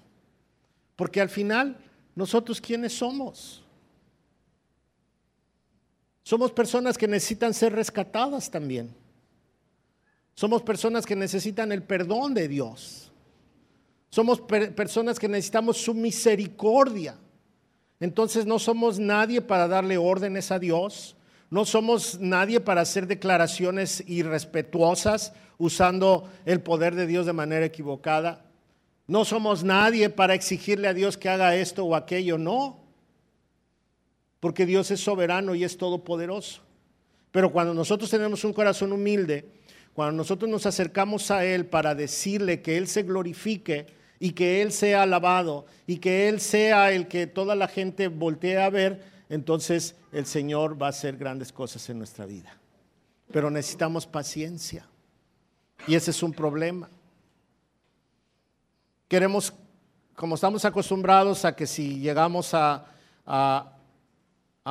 [0.97, 1.77] Porque al final,
[2.15, 3.63] nosotros quiénes somos?
[6.23, 8.95] Somos personas que necesitan ser rescatadas también.
[10.35, 13.13] Somos personas que necesitan el perdón de Dios.
[14.11, 17.17] Somos personas que necesitamos su misericordia.
[18.01, 21.17] Entonces no somos nadie para darle órdenes a Dios,
[21.49, 28.45] no somos nadie para hacer declaraciones irrespetuosas usando el poder de Dios de manera equivocada.
[29.07, 32.85] No somos nadie para exigirle a Dios que haga esto o aquello, no.
[34.41, 36.63] Porque Dios es soberano y es todopoderoso.
[37.31, 39.45] Pero cuando nosotros tenemos un corazón humilde,
[39.93, 43.87] cuando nosotros nos acercamos a Él para decirle que Él se glorifique
[44.19, 48.59] y que Él sea alabado y que Él sea el que toda la gente voltee
[48.59, 52.59] a ver, entonces el Señor va a hacer grandes cosas en nuestra vida.
[53.31, 54.87] Pero necesitamos paciencia.
[55.87, 56.89] Y ese es un problema.
[59.09, 59.53] Queremos,
[60.15, 62.87] como estamos acostumbrados a que si llegamos a,
[63.25, 63.73] a,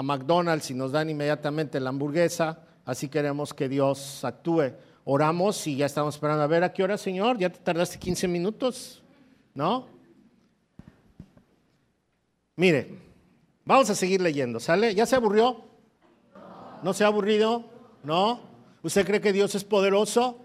[0.03, 4.73] McDonald's y nos dan inmediatamente la hamburguesa, así queremos que Dios actúe.
[5.05, 7.37] Oramos y ya estamos esperando a ver a qué hora, Señor.
[7.37, 9.01] Ya te tardaste 15 minutos,
[9.53, 9.87] ¿no?
[12.57, 12.97] Mire,
[13.63, 14.93] vamos a seguir leyendo, ¿sale?
[14.95, 15.63] ¿Ya se aburrió?
[16.83, 17.65] ¿No se ha aburrido?
[18.03, 18.41] ¿No?
[18.83, 20.44] ¿Usted cree que Dios es poderoso?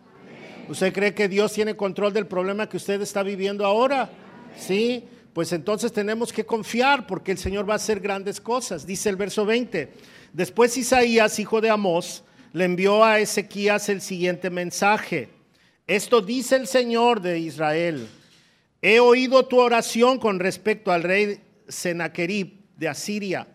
[0.71, 4.09] ¿Usted cree que Dios tiene control del problema que usted está viviendo ahora?
[4.57, 8.87] Sí, pues entonces tenemos que confiar porque el Señor va a hacer grandes cosas.
[8.87, 9.93] Dice el verso 20.
[10.33, 15.31] Después Isaías, hijo de Amós, le envió a Ezequías el siguiente mensaje.
[15.89, 18.07] Esto dice el Señor de Israel.
[18.81, 23.49] He oído tu oración con respecto al rey Sennacherib de Asiria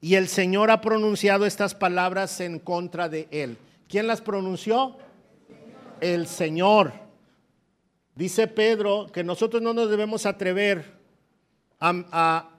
[0.00, 3.58] y el Señor ha pronunciado estas palabras en contra de él.
[3.88, 4.96] ¿Quién las pronunció?
[6.00, 6.92] El Señor.
[8.14, 10.84] Dice Pedro que nosotros no nos debemos atrever
[11.80, 12.50] a,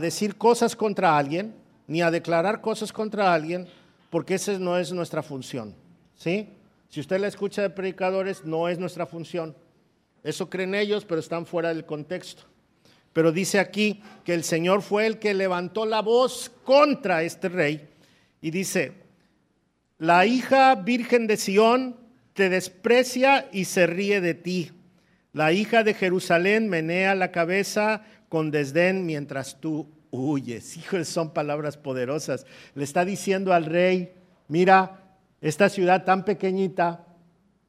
[0.00, 1.54] decir cosas contra alguien,
[1.86, 3.66] ni a declarar cosas contra alguien,
[4.10, 5.74] porque esa no es nuestra función.
[6.16, 6.48] ¿Sí?
[6.88, 9.54] Si usted la escucha de predicadores, no es nuestra función.
[10.22, 12.44] Eso creen ellos, pero están fuera del contexto.
[13.12, 17.88] Pero dice aquí que el Señor fue el que levantó la voz contra este rey
[18.40, 18.92] y dice,
[19.98, 21.96] la hija virgen de Sión
[22.38, 24.70] te desprecia y se ríe de ti.
[25.32, 30.76] La hija de Jerusalén menea la cabeza con desdén mientras tú huyes.
[30.76, 32.46] Hijos, son palabras poderosas.
[32.76, 34.12] Le está diciendo al rey,
[34.46, 37.06] mira, esta ciudad tan pequeñita,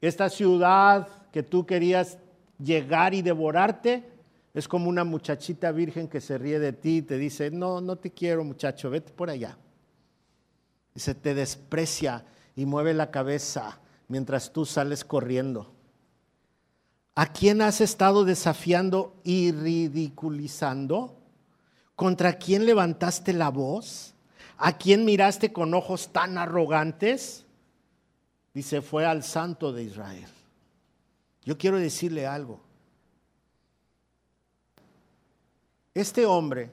[0.00, 2.18] esta ciudad que tú querías
[2.56, 4.04] llegar y devorarte,
[4.54, 7.96] es como una muchachita virgen que se ríe de ti y te dice, no, no
[7.96, 9.58] te quiero muchacho, vete por allá.
[10.94, 13.79] Y se te desprecia y mueve la cabeza
[14.10, 15.72] mientras tú sales corriendo?
[17.14, 21.16] ¿A quién has estado desafiando y ridiculizando?
[21.94, 24.14] ¿Contra quién levantaste la voz?
[24.58, 27.46] ¿A quién miraste con ojos tan arrogantes?
[28.52, 30.28] Dice, fue al santo de Israel.
[31.44, 32.60] Yo quiero decirle algo.
[35.94, 36.70] Este hombre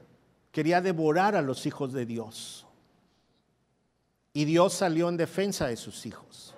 [0.50, 2.66] quería devorar a los hijos de Dios.
[4.32, 6.54] Y Dios salió en defensa de sus hijos.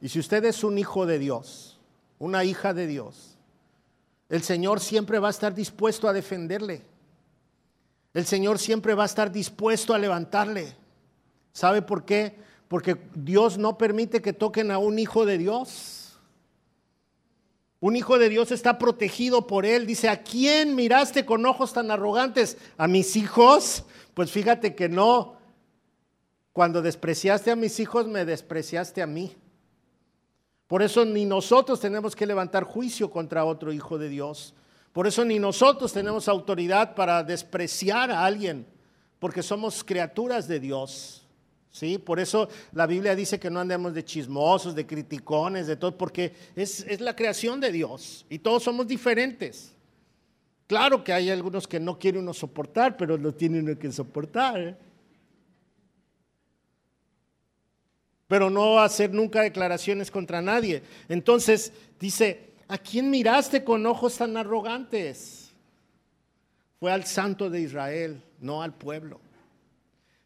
[0.00, 1.78] Y si usted es un hijo de Dios,
[2.18, 3.36] una hija de Dios,
[4.28, 6.82] el Señor siempre va a estar dispuesto a defenderle.
[8.14, 10.74] El Señor siempre va a estar dispuesto a levantarle.
[11.52, 12.36] ¿Sabe por qué?
[12.68, 16.18] Porque Dios no permite que toquen a un hijo de Dios.
[17.80, 19.86] Un hijo de Dios está protegido por él.
[19.86, 22.58] Dice, ¿a quién miraste con ojos tan arrogantes?
[22.76, 23.84] ¿A mis hijos?
[24.14, 25.36] Pues fíjate que no.
[26.52, 29.36] Cuando despreciaste a mis hijos, me despreciaste a mí.
[30.68, 34.54] Por eso ni nosotros tenemos que levantar juicio contra otro hijo de Dios.
[34.92, 38.66] Por eso ni nosotros tenemos autoridad para despreciar a alguien,
[39.18, 41.24] porque somos criaturas de Dios.
[41.70, 41.98] ¿Sí?
[41.98, 46.32] Por eso la Biblia dice que no andemos de chismosos, de criticones, de todo, porque
[46.56, 49.74] es, es la creación de Dios y todos somos diferentes.
[50.66, 54.60] Claro que hay algunos que no quiere uno soportar, pero lo tiene uno que soportar.
[54.60, 54.76] ¿eh?
[58.28, 60.82] Pero no hacer nunca declaraciones contra nadie.
[61.08, 65.50] Entonces dice, ¿a quién miraste con ojos tan arrogantes?
[66.78, 69.18] Fue al santo de Israel, no al pueblo.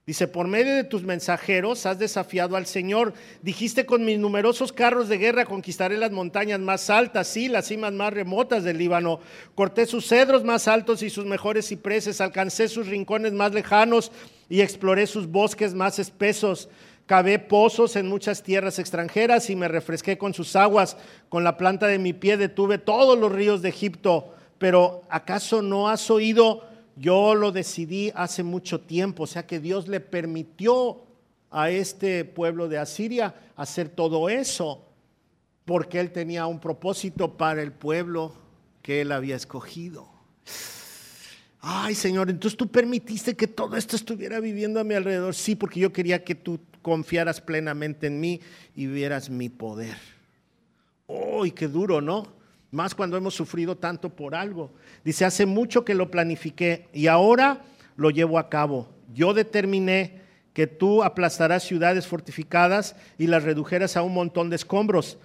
[0.04, 3.14] Dice, por medio de tus mensajeros has desafiado al Señor.
[3.40, 7.92] Dijiste, con mis numerosos carros de guerra conquistaré las montañas más altas, sí, las cimas
[7.92, 9.20] más remotas del Líbano.
[9.54, 14.10] Corté sus cedros más altos y sus mejores cipreses, alcancé sus rincones más lejanos
[14.48, 16.68] y exploré sus bosques más espesos.
[17.06, 20.96] Cavé pozos en muchas tierras extranjeras y me refresqué con sus aguas.
[21.28, 24.34] Con la planta de mi pie detuve todos los ríos de Egipto.
[24.58, 26.64] Pero ¿acaso no has oído?
[26.96, 29.24] Yo lo decidí hace mucho tiempo.
[29.24, 31.02] O sea que Dios le permitió
[31.50, 34.86] a este pueblo de Asiria hacer todo eso.
[35.64, 38.32] Porque Él tenía un propósito para el pueblo
[38.80, 40.08] que Él había escogido.
[41.64, 45.32] Ay, Señor, entonces tú permitiste que todo esto estuviera viviendo a mi alrededor.
[45.32, 48.40] Sí, porque yo quería que tú confiaras plenamente en mí
[48.74, 49.96] y vieras mi poder.
[51.06, 52.26] ¡Uy, qué duro, ¿no?
[52.72, 54.72] Más cuando hemos sufrido tanto por algo.
[55.04, 57.62] Dice, hace mucho que lo planifiqué y ahora
[57.94, 58.88] lo llevo a cabo.
[59.14, 60.20] Yo determiné
[60.54, 65.16] que tú aplastarás ciudades fortificadas y las redujeras a un montón de escombros.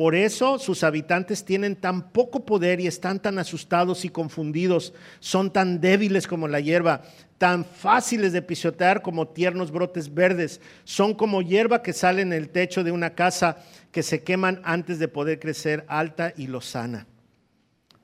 [0.00, 5.52] Por eso sus habitantes tienen tan poco poder y están tan asustados y confundidos, son
[5.52, 7.02] tan débiles como la hierba,
[7.36, 12.48] tan fáciles de pisotear como tiernos brotes verdes, son como hierba que sale en el
[12.48, 13.58] techo de una casa
[13.92, 17.06] que se queman antes de poder crecer alta y lozana.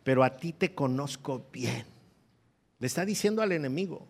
[0.04, 1.86] Pero a ti te conozco bien.
[2.78, 4.06] Le está diciendo al enemigo,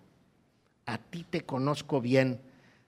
[0.87, 2.41] a ti te conozco bien,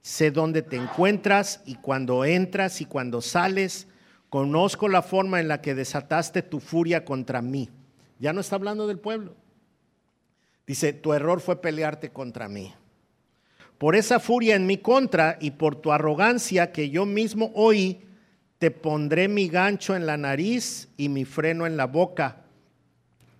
[0.03, 3.86] sé dónde te encuentras y cuando entras y cuando sales
[4.31, 7.70] Conozco la forma en la que desataste tu furia contra mí.
[8.18, 9.35] Ya no está hablando del pueblo.
[10.66, 12.74] Dice, tu error fue pelearte contra mí.
[13.79, 18.03] Por esa furia en mi contra y por tu arrogancia que yo mismo oí,
[18.59, 22.45] te pondré mi gancho en la nariz y mi freno en la boca.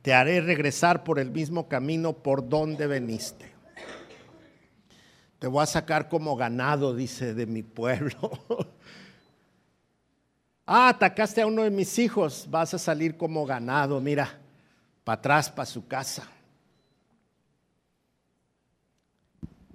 [0.03, 3.47] Te haré regresar por el mismo camino por donde veniste.
[5.39, 8.17] Te voy a sacar como ganado, dice, de mi pueblo.
[10.71, 14.39] Ah, atacaste a uno de mis hijos, vas a salir como ganado, mira,
[15.03, 16.29] para atrás, para su casa.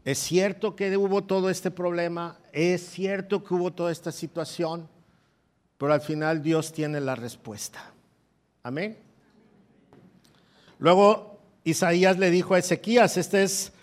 [0.06, 4.88] Es cierto que hubo todo este problema, es cierto que hubo toda esta situación,
[5.80, 7.92] pero al final Dios tiene la respuesta.
[8.62, 8.96] Amén.
[10.78, 13.74] Luego Isaías le dijo a Ezequías, esta es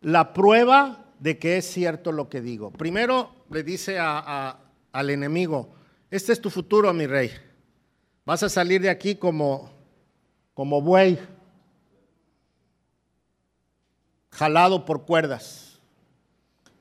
[0.00, 2.72] la prueba de que es cierto lo que digo.
[2.72, 5.76] Primero le dice al enemigo,
[6.16, 7.30] este es tu futuro, mi rey.
[8.24, 9.70] Vas a salir de aquí como,
[10.54, 11.18] como buey,
[14.30, 15.78] jalado por cuerdas.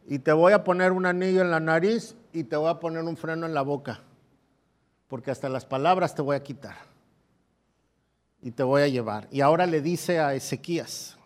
[0.08, 3.04] Y te voy a poner un anillo en la nariz y te voy a poner
[3.04, 4.02] un freno en la boca.
[5.08, 6.78] Porque hasta las palabras te voy a quitar.
[8.42, 9.28] Y te voy a llevar.
[9.32, 11.18] Y ahora le dice a Ezequías,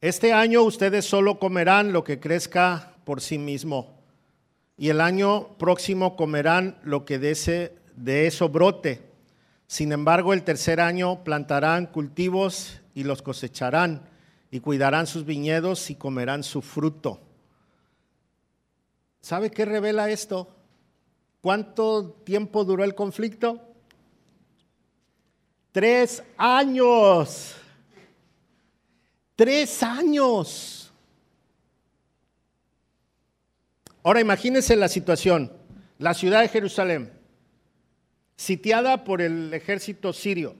[0.00, 4.01] este año ustedes solo comerán lo que crezca por sí mismo
[4.76, 9.02] y el año próximo comerán lo que de, ese, de eso brote.
[9.66, 14.08] Sin embargo, el tercer año plantarán cultivos y los cosecharán,
[14.50, 17.20] y cuidarán sus viñedos y comerán su fruto.
[19.20, 20.48] ¿Sabe qué revela esto?
[21.40, 23.60] ¿Cuánto tiempo duró el conflicto?
[25.72, 27.54] Tres años.
[29.34, 30.81] Tres años.
[34.02, 35.52] Ahora imagínense la situación.
[35.98, 37.12] La ciudad de Jerusalén,
[38.34, 40.56] sitiada por el ejército sirio.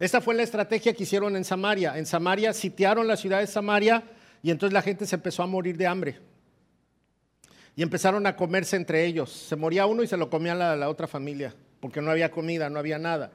[0.00, 1.96] Esta fue la estrategia que hicieron en Samaria.
[1.96, 4.02] En Samaria sitiaron la ciudad de Samaria
[4.42, 6.18] y entonces la gente se empezó a morir de hambre.
[7.76, 9.30] Y empezaron a comerse entre ellos.
[9.30, 12.68] Se moría uno y se lo comía la, la otra familia, porque no había comida,
[12.68, 13.30] no había nada.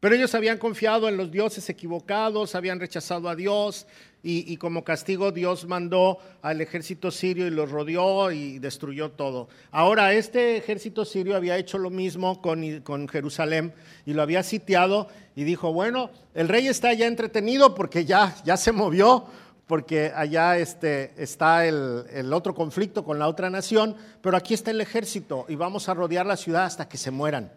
[0.00, 3.86] Pero ellos habían confiado en los dioses equivocados, habían rechazado a Dios
[4.22, 9.48] y, como castigo Dios mandó al ejército sirio y los rodeó y destruyó todo.
[9.70, 13.72] Ahora, este ejército sirio había hecho lo mismo con, con Jerusalén
[14.04, 18.56] y lo había sitiado y dijo, bueno, el rey está ya entretenido porque ya, ya
[18.56, 19.26] se movió,
[19.68, 24.72] porque allá este, está el, el, otro conflicto con la otra nación, pero aquí está
[24.72, 27.50] el ejército y vamos a rodear la ciudad hasta que se mueran.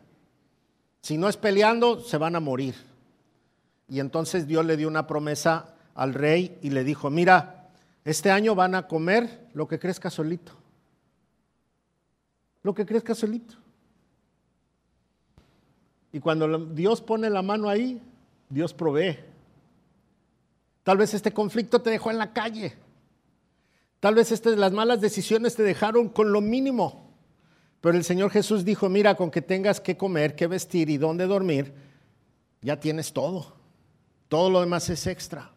[1.02, 2.76] Si no es peleando, se van a morir.
[3.88, 7.70] Y entonces Dios le dio una promesa al rey y le dijo, mira,
[8.06, 10.54] este año van a comer lo que crezca solito.
[12.64, 13.56] Lo que crezca solito.
[16.12, 18.02] Y cuando Dios pone la mano ahí,
[18.50, 19.20] Dios provee.
[20.84, 22.76] Tal vez este conflicto te dejó en la calle.
[24.00, 27.09] Tal vez las malas decisiones te dejaron con lo mínimo.
[27.82, 31.28] Pero el Señor Jesús dijo, mira, con que tengas que comer, que vestir y dónde
[31.28, 31.74] dormir,
[32.62, 33.54] ya tienes todo.
[34.28, 35.52] Todo lo demás es extra.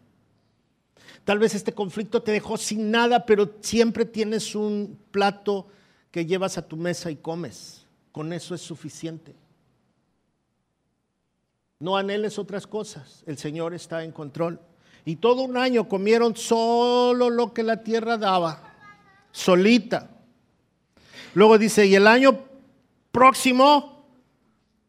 [1.25, 5.69] Tal vez este conflicto te dejó sin nada, pero siempre tienes un plato
[6.11, 7.87] que llevas a tu mesa y comes.
[8.13, 9.35] Con eso es suficiente.
[11.79, 13.25] No anheles otras cosas.
[13.27, 14.61] El Señor está en control.
[15.05, 18.75] Y todo un año comieron solo lo que la tierra daba,
[19.33, 20.12] solita.
[21.35, 22.39] Luego dice, y el año
[23.11, 24.05] próximo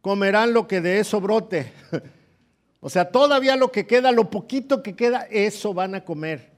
[0.02, 1.72] comerán lo que de eso brote.
[2.82, 6.52] o sea, todavía lo que queda, lo poquito que queda, eso van a comer.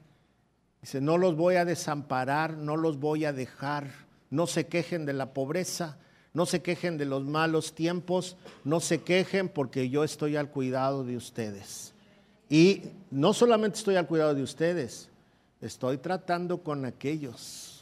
[0.80, 3.88] Dice, no los voy a desamparar, no los voy a dejar,
[4.30, 5.98] no se quejen de la pobreza,
[6.32, 11.04] no se quejen de los malos tiempos, no se quejen porque yo estoy al cuidado
[11.04, 11.94] de ustedes.
[12.48, 15.08] Y no solamente estoy al cuidado de ustedes,
[15.60, 17.75] estoy tratando con aquellos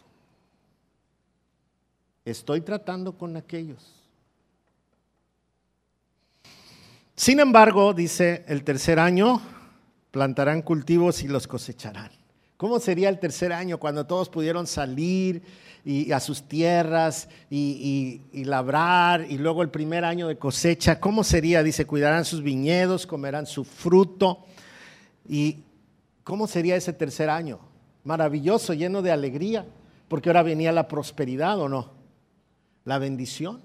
[2.25, 3.93] Estoy tratando con aquellos.
[7.17, 9.41] Sin embargo, dice el tercer año,
[10.11, 12.11] plantarán cultivos y los cosecharán.
[12.57, 15.43] ¿Cómo sería el tercer año cuando todos pudieron salir
[15.85, 20.99] y, a sus tierras y, y, labrar y luego el primer año de cosecha?
[20.99, 21.63] ¿Cómo sería?
[21.63, 24.47] Dice, cuidarán sus viñedos, comerán su fruto.
[25.29, 25.59] ¿Y
[26.23, 27.61] cómo sería ese tercer año?
[28.03, 29.67] Maravilloso, lleno de alegría,
[30.09, 31.91] porque ahora venía la prosperidad o no,
[32.85, 33.63] la bendición.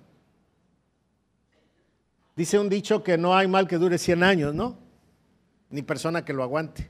[2.35, 4.77] Dice un dicho que no hay mal que dure 100 años, ¿no?
[5.69, 6.89] Ni persona que lo aguante.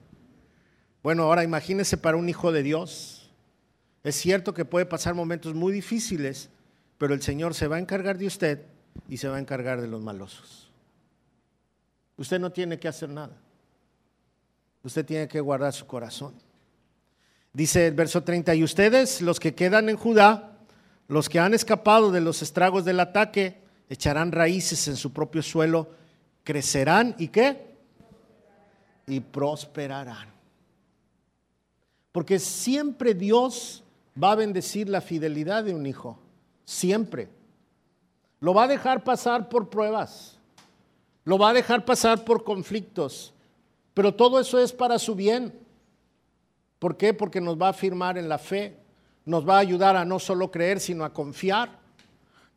[1.02, 3.32] Bueno, ahora imagínese para un hijo de Dios.
[4.04, 6.50] Es cierto que puede pasar momentos muy difíciles,
[6.98, 8.66] pero el Señor se va a encargar de usted
[9.08, 10.70] y se va a encargar de los malosos.
[12.18, 13.36] Usted no tiene que hacer nada.
[14.84, 16.34] Usted tiene que guardar su corazón.
[17.54, 20.49] Dice el verso 30, y ustedes, los que quedan en Judá,
[21.10, 25.90] los que han escapado de los estragos del ataque, echarán raíces en su propio suelo,
[26.44, 27.76] crecerán y qué?
[29.08, 30.30] Y prosperarán.
[32.12, 33.84] Porque siempre Dios
[34.22, 36.20] va a bendecir la fidelidad de un hijo.
[36.64, 37.28] Siempre.
[38.40, 40.38] Lo va a dejar pasar por pruebas.
[41.24, 43.34] Lo va a dejar pasar por conflictos.
[43.96, 45.60] Pero todo eso es para su bien.
[46.78, 47.16] ¿Por qué?
[47.16, 48.78] Porque nos va a afirmar en la fe.
[49.30, 51.80] Nos va a ayudar a no solo creer, sino a confiar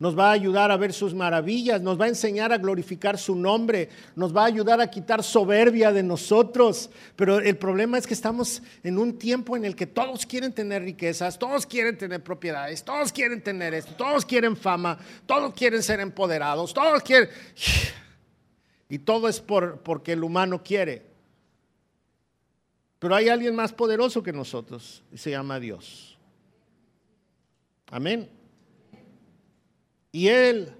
[0.03, 3.35] nos va a ayudar a ver sus maravillas, nos va a enseñar a glorificar su
[3.35, 6.89] nombre, nos va a ayudar a quitar soberbia de nosotros.
[7.15, 10.83] Pero el problema es que estamos en un tiempo en el que todos quieren tener
[10.83, 16.01] riquezas, todos quieren tener propiedades, todos quieren tener esto, todos quieren fama, todos quieren ser
[16.01, 17.29] empoderados, todos quieren...
[18.89, 21.05] Y todo es por, porque el humano quiere.
[22.99, 26.12] Pero hay alguien más poderoso que nosotros y se llama Dios.
[27.91, 28.29] Amén.
[30.11, 30.73] Y Él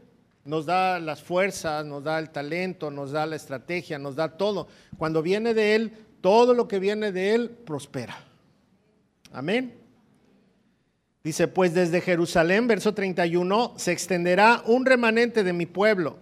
[0.45, 4.67] nos da las fuerzas, nos da el talento, nos da la estrategia, nos da todo.
[4.97, 8.17] Cuando viene de Él, todo lo que viene de Él prospera.
[9.31, 9.73] Amén.
[11.23, 16.19] Dice, pues desde Jerusalén, verso 31, se extenderá un remanente de mi pueblo,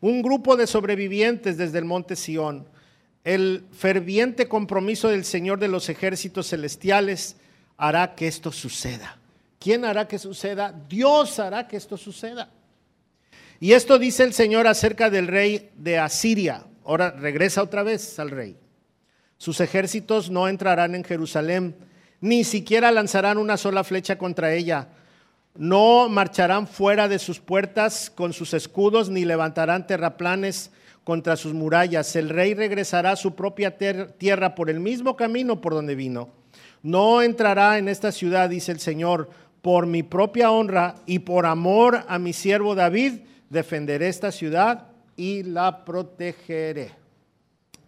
[0.00, 2.66] un grupo de sobrevivientes desde el monte Sión.
[3.22, 7.36] El ferviente compromiso del Señor de los ejércitos celestiales
[7.76, 9.19] hará que esto suceda.
[9.60, 10.74] ¿Quién hará que suceda?
[10.88, 12.48] Dios hará que esto suceda.
[13.60, 16.64] Y esto dice el Señor acerca del rey de Asiria.
[16.82, 18.56] Ahora regresa otra vez al rey.
[19.36, 21.76] Sus ejércitos no entrarán en Jerusalén,
[22.22, 24.88] ni siquiera lanzarán una sola flecha contra ella.
[25.54, 30.70] No marcharán fuera de sus puertas con sus escudos, ni levantarán terraplanes
[31.04, 32.16] contra sus murallas.
[32.16, 36.30] El rey regresará a su propia tierra por el mismo camino por donde vino.
[36.82, 39.28] No entrará en esta ciudad, dice el Señor,
[39.62, 45.42] por mi propia honra y por amor a mi siervo David, defenderé esta ciudad y
[45.42, 46.92] la protegeré.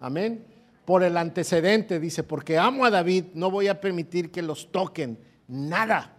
[0.01, 0.45] Amén.
[0.85, 5.19] Por el antecedente, dice, porque amo a David, no voy a permitir que los toquen.
[5.49, 6.17] Nada.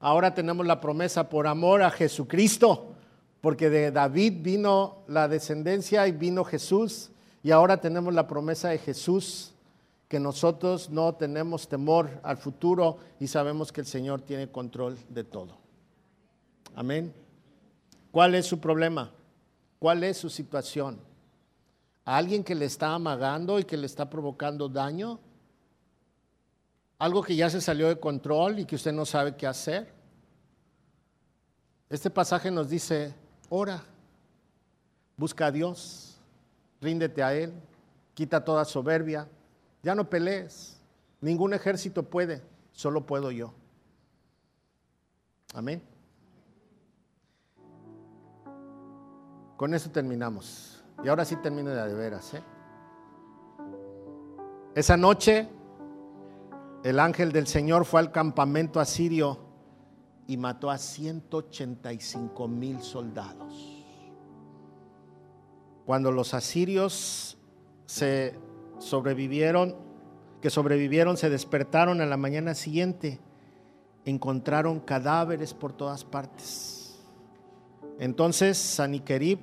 [0.00, 2.94] Ahora tenemos la promesa por amor a Jesucristo,
[3.40, 7.10] porque de David vino la descendencia y vino Jesús,
[7.42, 9.53] y ahora tenemos la promesa de Jesús
[10.08, 15.24] que nosotros no tenemos temor al futuro y sabemos que el Señor tiene control de
[15.24, 15.56] todo.
[16.74, 17.12] Amén.
[18.10, 19.10] ¿Cuál es su problema?
[19.78, 20.98] ¿Cuál es su situación?
[22.04, 25.18] ¿A alguien que le está amagando y que le está provocando daño?
[26.98, 29.92] ¿Algo que ya se salió de control y que usted no sabe qué hacer?
[31.88, 33.14] Este pasaje nos dice,
[33.48, 33.82] ora,
[35.16, 36.16] busca a Dios,
[36.80, 37.52] ríndete a Él,
[38.14, 39.28] quita toda soberbia,
[39.84, 40.80] ya no pelees.
[41.20, 43.52] Ningún ejército puede, solo puedo yo.
[45.54, 45.82] Amén.
[49.56, 50.82] Con eso terminamos.
[51.04, 52.34] Y ahora sí termino de, de veras.
[52.34, 52.42] ¿eh?
[54.74, 55.48] Esa noche
[56.82, 59.38] el ángel del Señor fue al campamento asirio
[60.26, 63.84] y mató a 185 mil soldados.
[65.86, 67.36] Cuando los asirios
[67.86, 68.34] se
[68.84, 69.74] sobrevivieron,
[70.40, 73.18] que sobrevivieron, se despertaron a la mañana siguiente,
[74.04, 77.02] encontraron cadáveres por todas partes.
[77.98, 79.38] Entonces Saniquerib,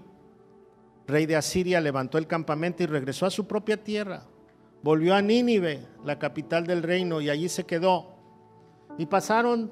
[1.07, 4.23] rey de Asiria, levantó el campamento y regresó a su propia tierra.
[4.83, 8.15] Volvió a Nínive, la capital del reino, y allí se quedó.
[8.97, 9.71] Y pasaron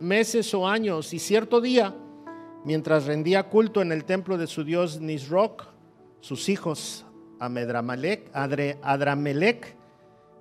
[0.00, 1.94] meses o años, y cierto día,
[2.64, 5.68] mientras rendía culto en el templo de su dios Nisroch,
[6.20, 7.06] sus hijos
[7.38, 8.34] Adramelech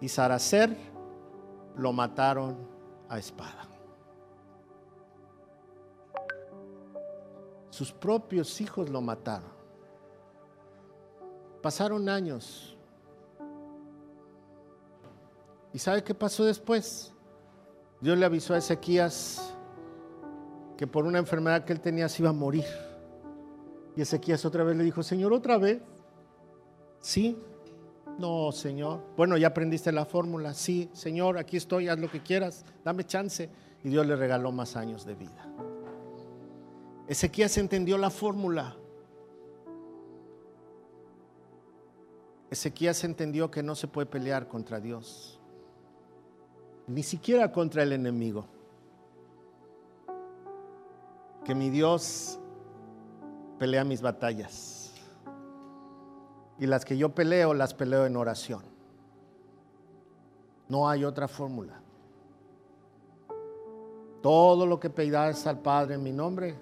[0.01, 0.75] y Saracer
[1.77, 2.57] lo mataron
[3.09, 3.67] a espada.
[7.69, 9.53] Sus propios hijos lo mataron.
[11.61, 12.77] Pasaron años.
[15.73, 17.11] ¿Y sabe qué pasó después?
[17.99, 19.53] Dios le avisó a Ezequías
[20.77, 22.65] que por una enfermedad que él tenía se iba a morir.
[23.95, 25.81] Y Ezequías otra vez le dijo, Señor, otra vez.
[27.05, 27.37] Sí.
[28.17, 28.99] No, Señor.
[29.15, 30.55] Bueno, ya aprendiste la fórmula.
[30.55, 33.47] Sí, Señor, aquí estoy, haz lo que quieras, dame chance.
[33.83, 35.47] Y Dios le regaló más años de vida.
[37.07, 38.75] Ezequías entendió la fórmula.
[42.49, 45.39] Ezequías entendió que no se puede pelear contra Dios,
[46.87, 48.47] ni siquiera contra el enemigo.
[51.43, 52.39] Que mi Dios
[53.59, 54.84] pelea mis batallas.
[56.59, 58.63] Y las que yo peleo, las peleo en oración.
[60.67, 61.79] No hay otra fórmula.
[64.21, 66.55] Todo lo que pedirás al Padre en mi nombre,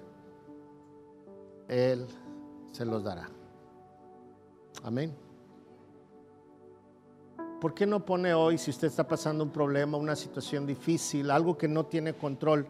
[1.68, 2.06] Él
[2.72, 3.28] se los dará.
[4.82, 5.14] Amén.
[7.60, 11.56] ¿Por qué no pone hoy, si usted está pasando un problema, una situación difícil, algo
[11.56, 12.68] que no tiene control,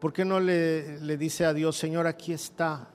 [0.00, 2.93] ¿por qué no le, le dice a Dios, Señor, aquí está?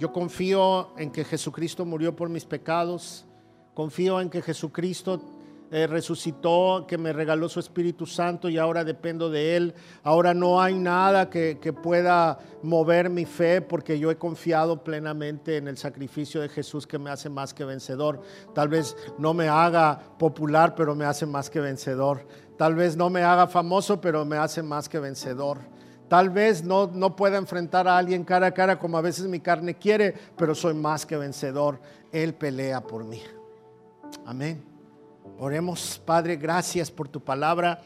[0.00, 3.26] Yo confío en que Jesucristo murió por mis pecados,
[3.74, 5.20] confío en que Jesucristo
[5.70, 9.74] eh, resucitó, que me regaló su Espíritu Santo y ahora dependo de Él.
[10.02, 15.58] Ahora no hay nada que, que pueda mover mi fe porque yo he confiado plenamente
[15.58, 18.22] en el sacrificio de Jesús que me hace más que vencedor.
[18.54, 22.26] Tal vez no me haga popular, pero me hace más que vencedor.
[22.56, 25.58] Tal vez no me haga famoso, pero me hace más que vencedor.
[26.10, 29.38] Tal vez no, no pueda enfrentar a alguien cara a cara como a veces mi
[29.38, 31.78] carne quiere, pero soy más que vencedor.
[32.10, 33.22] Él pelea por mí.
[34.26, 34.60] Amén.
[35.38, 37.80] Oremos, Padre, gracias por tu palabra.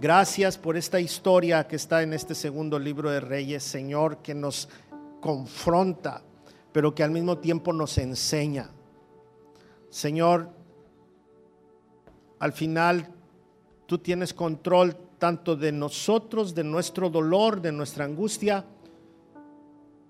[0.00, 4.70] Gracias por esta historia que está en este segundo libro de Reyes, Señor, que nos
[5.20, 6.22] confronta,
[6.72, 8.70] pero que al mismo tiempo nos enseña.
[9.90, 10.48] Señor,
[12.38, 13.10] al final
[13.84, 18.64] tú tienes control tanto de nosotros, de nuestro dolor, de nuestra angustia,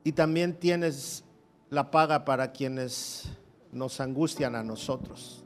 [0.05, 1.25] y también tienes
[1.71, 3.29] la paga para quienes
[3.73, 5.45] nos angustian a nosotros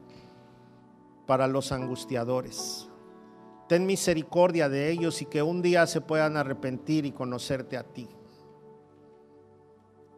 [1.27, 2.89] para los angustiadores.
[3.69, 8.09] Ten misericordia de ellos y que un día se puedan arrepentir y conocerte a ti.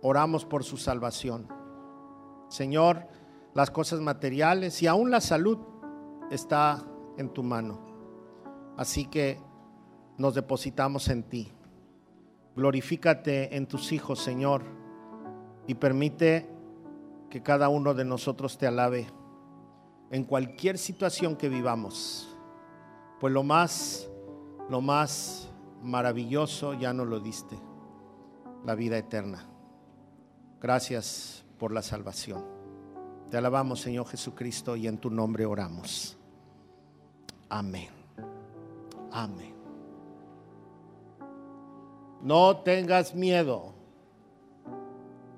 [0.01, 1.49] Oramos por su salvación.
[2.49, 3.07] Señor,
[3.53, 5.59] las cosas materiales y aún la salud
[6.31, 6.83] está
[7.19, 7.92] en tu mano.
[8.77, 9.39] Así que
[10.19, 11.53] nos depositamos en ti.
[12.57, 14.63] Glorifícate en tus hijos, Señor,
[15.67, 16.49] y permite
[17.31, 19.07] que cada uno de nosotros te alabe
[20.11, 22.37] en cualquier situación que vivamos.
[23.21, 24.09] Pues lo más,
[24.69, 25.51] lo más
[25.83, 27.59] maravilloso ya nos lo diste,
[28.65, 29.47] la vida eterna.
[30.61, 32.45] Gracias por la salvación.
[33.31, 36.19] Te alabamos, Señor Jesucristo, y en tu nombre oramos.
[37.49, 38.02] Amén.
[39.13, 39.55] Amén.
[42.23, 43.73] No tengas miedo.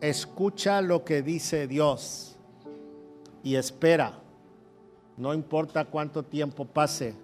[0.00, 2.36] Escucha lo que dice Dios
[3.42, 4.24] y espera
[5.16, 7.14] no importa cuánto tiempo pase,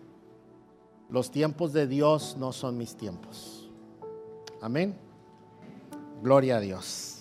[1.09, 3.69] los tiempos de Dios no son mis tiempos.
[4.61, 4.97] Amén.
[6.23, 7.20] Gloria a Dios.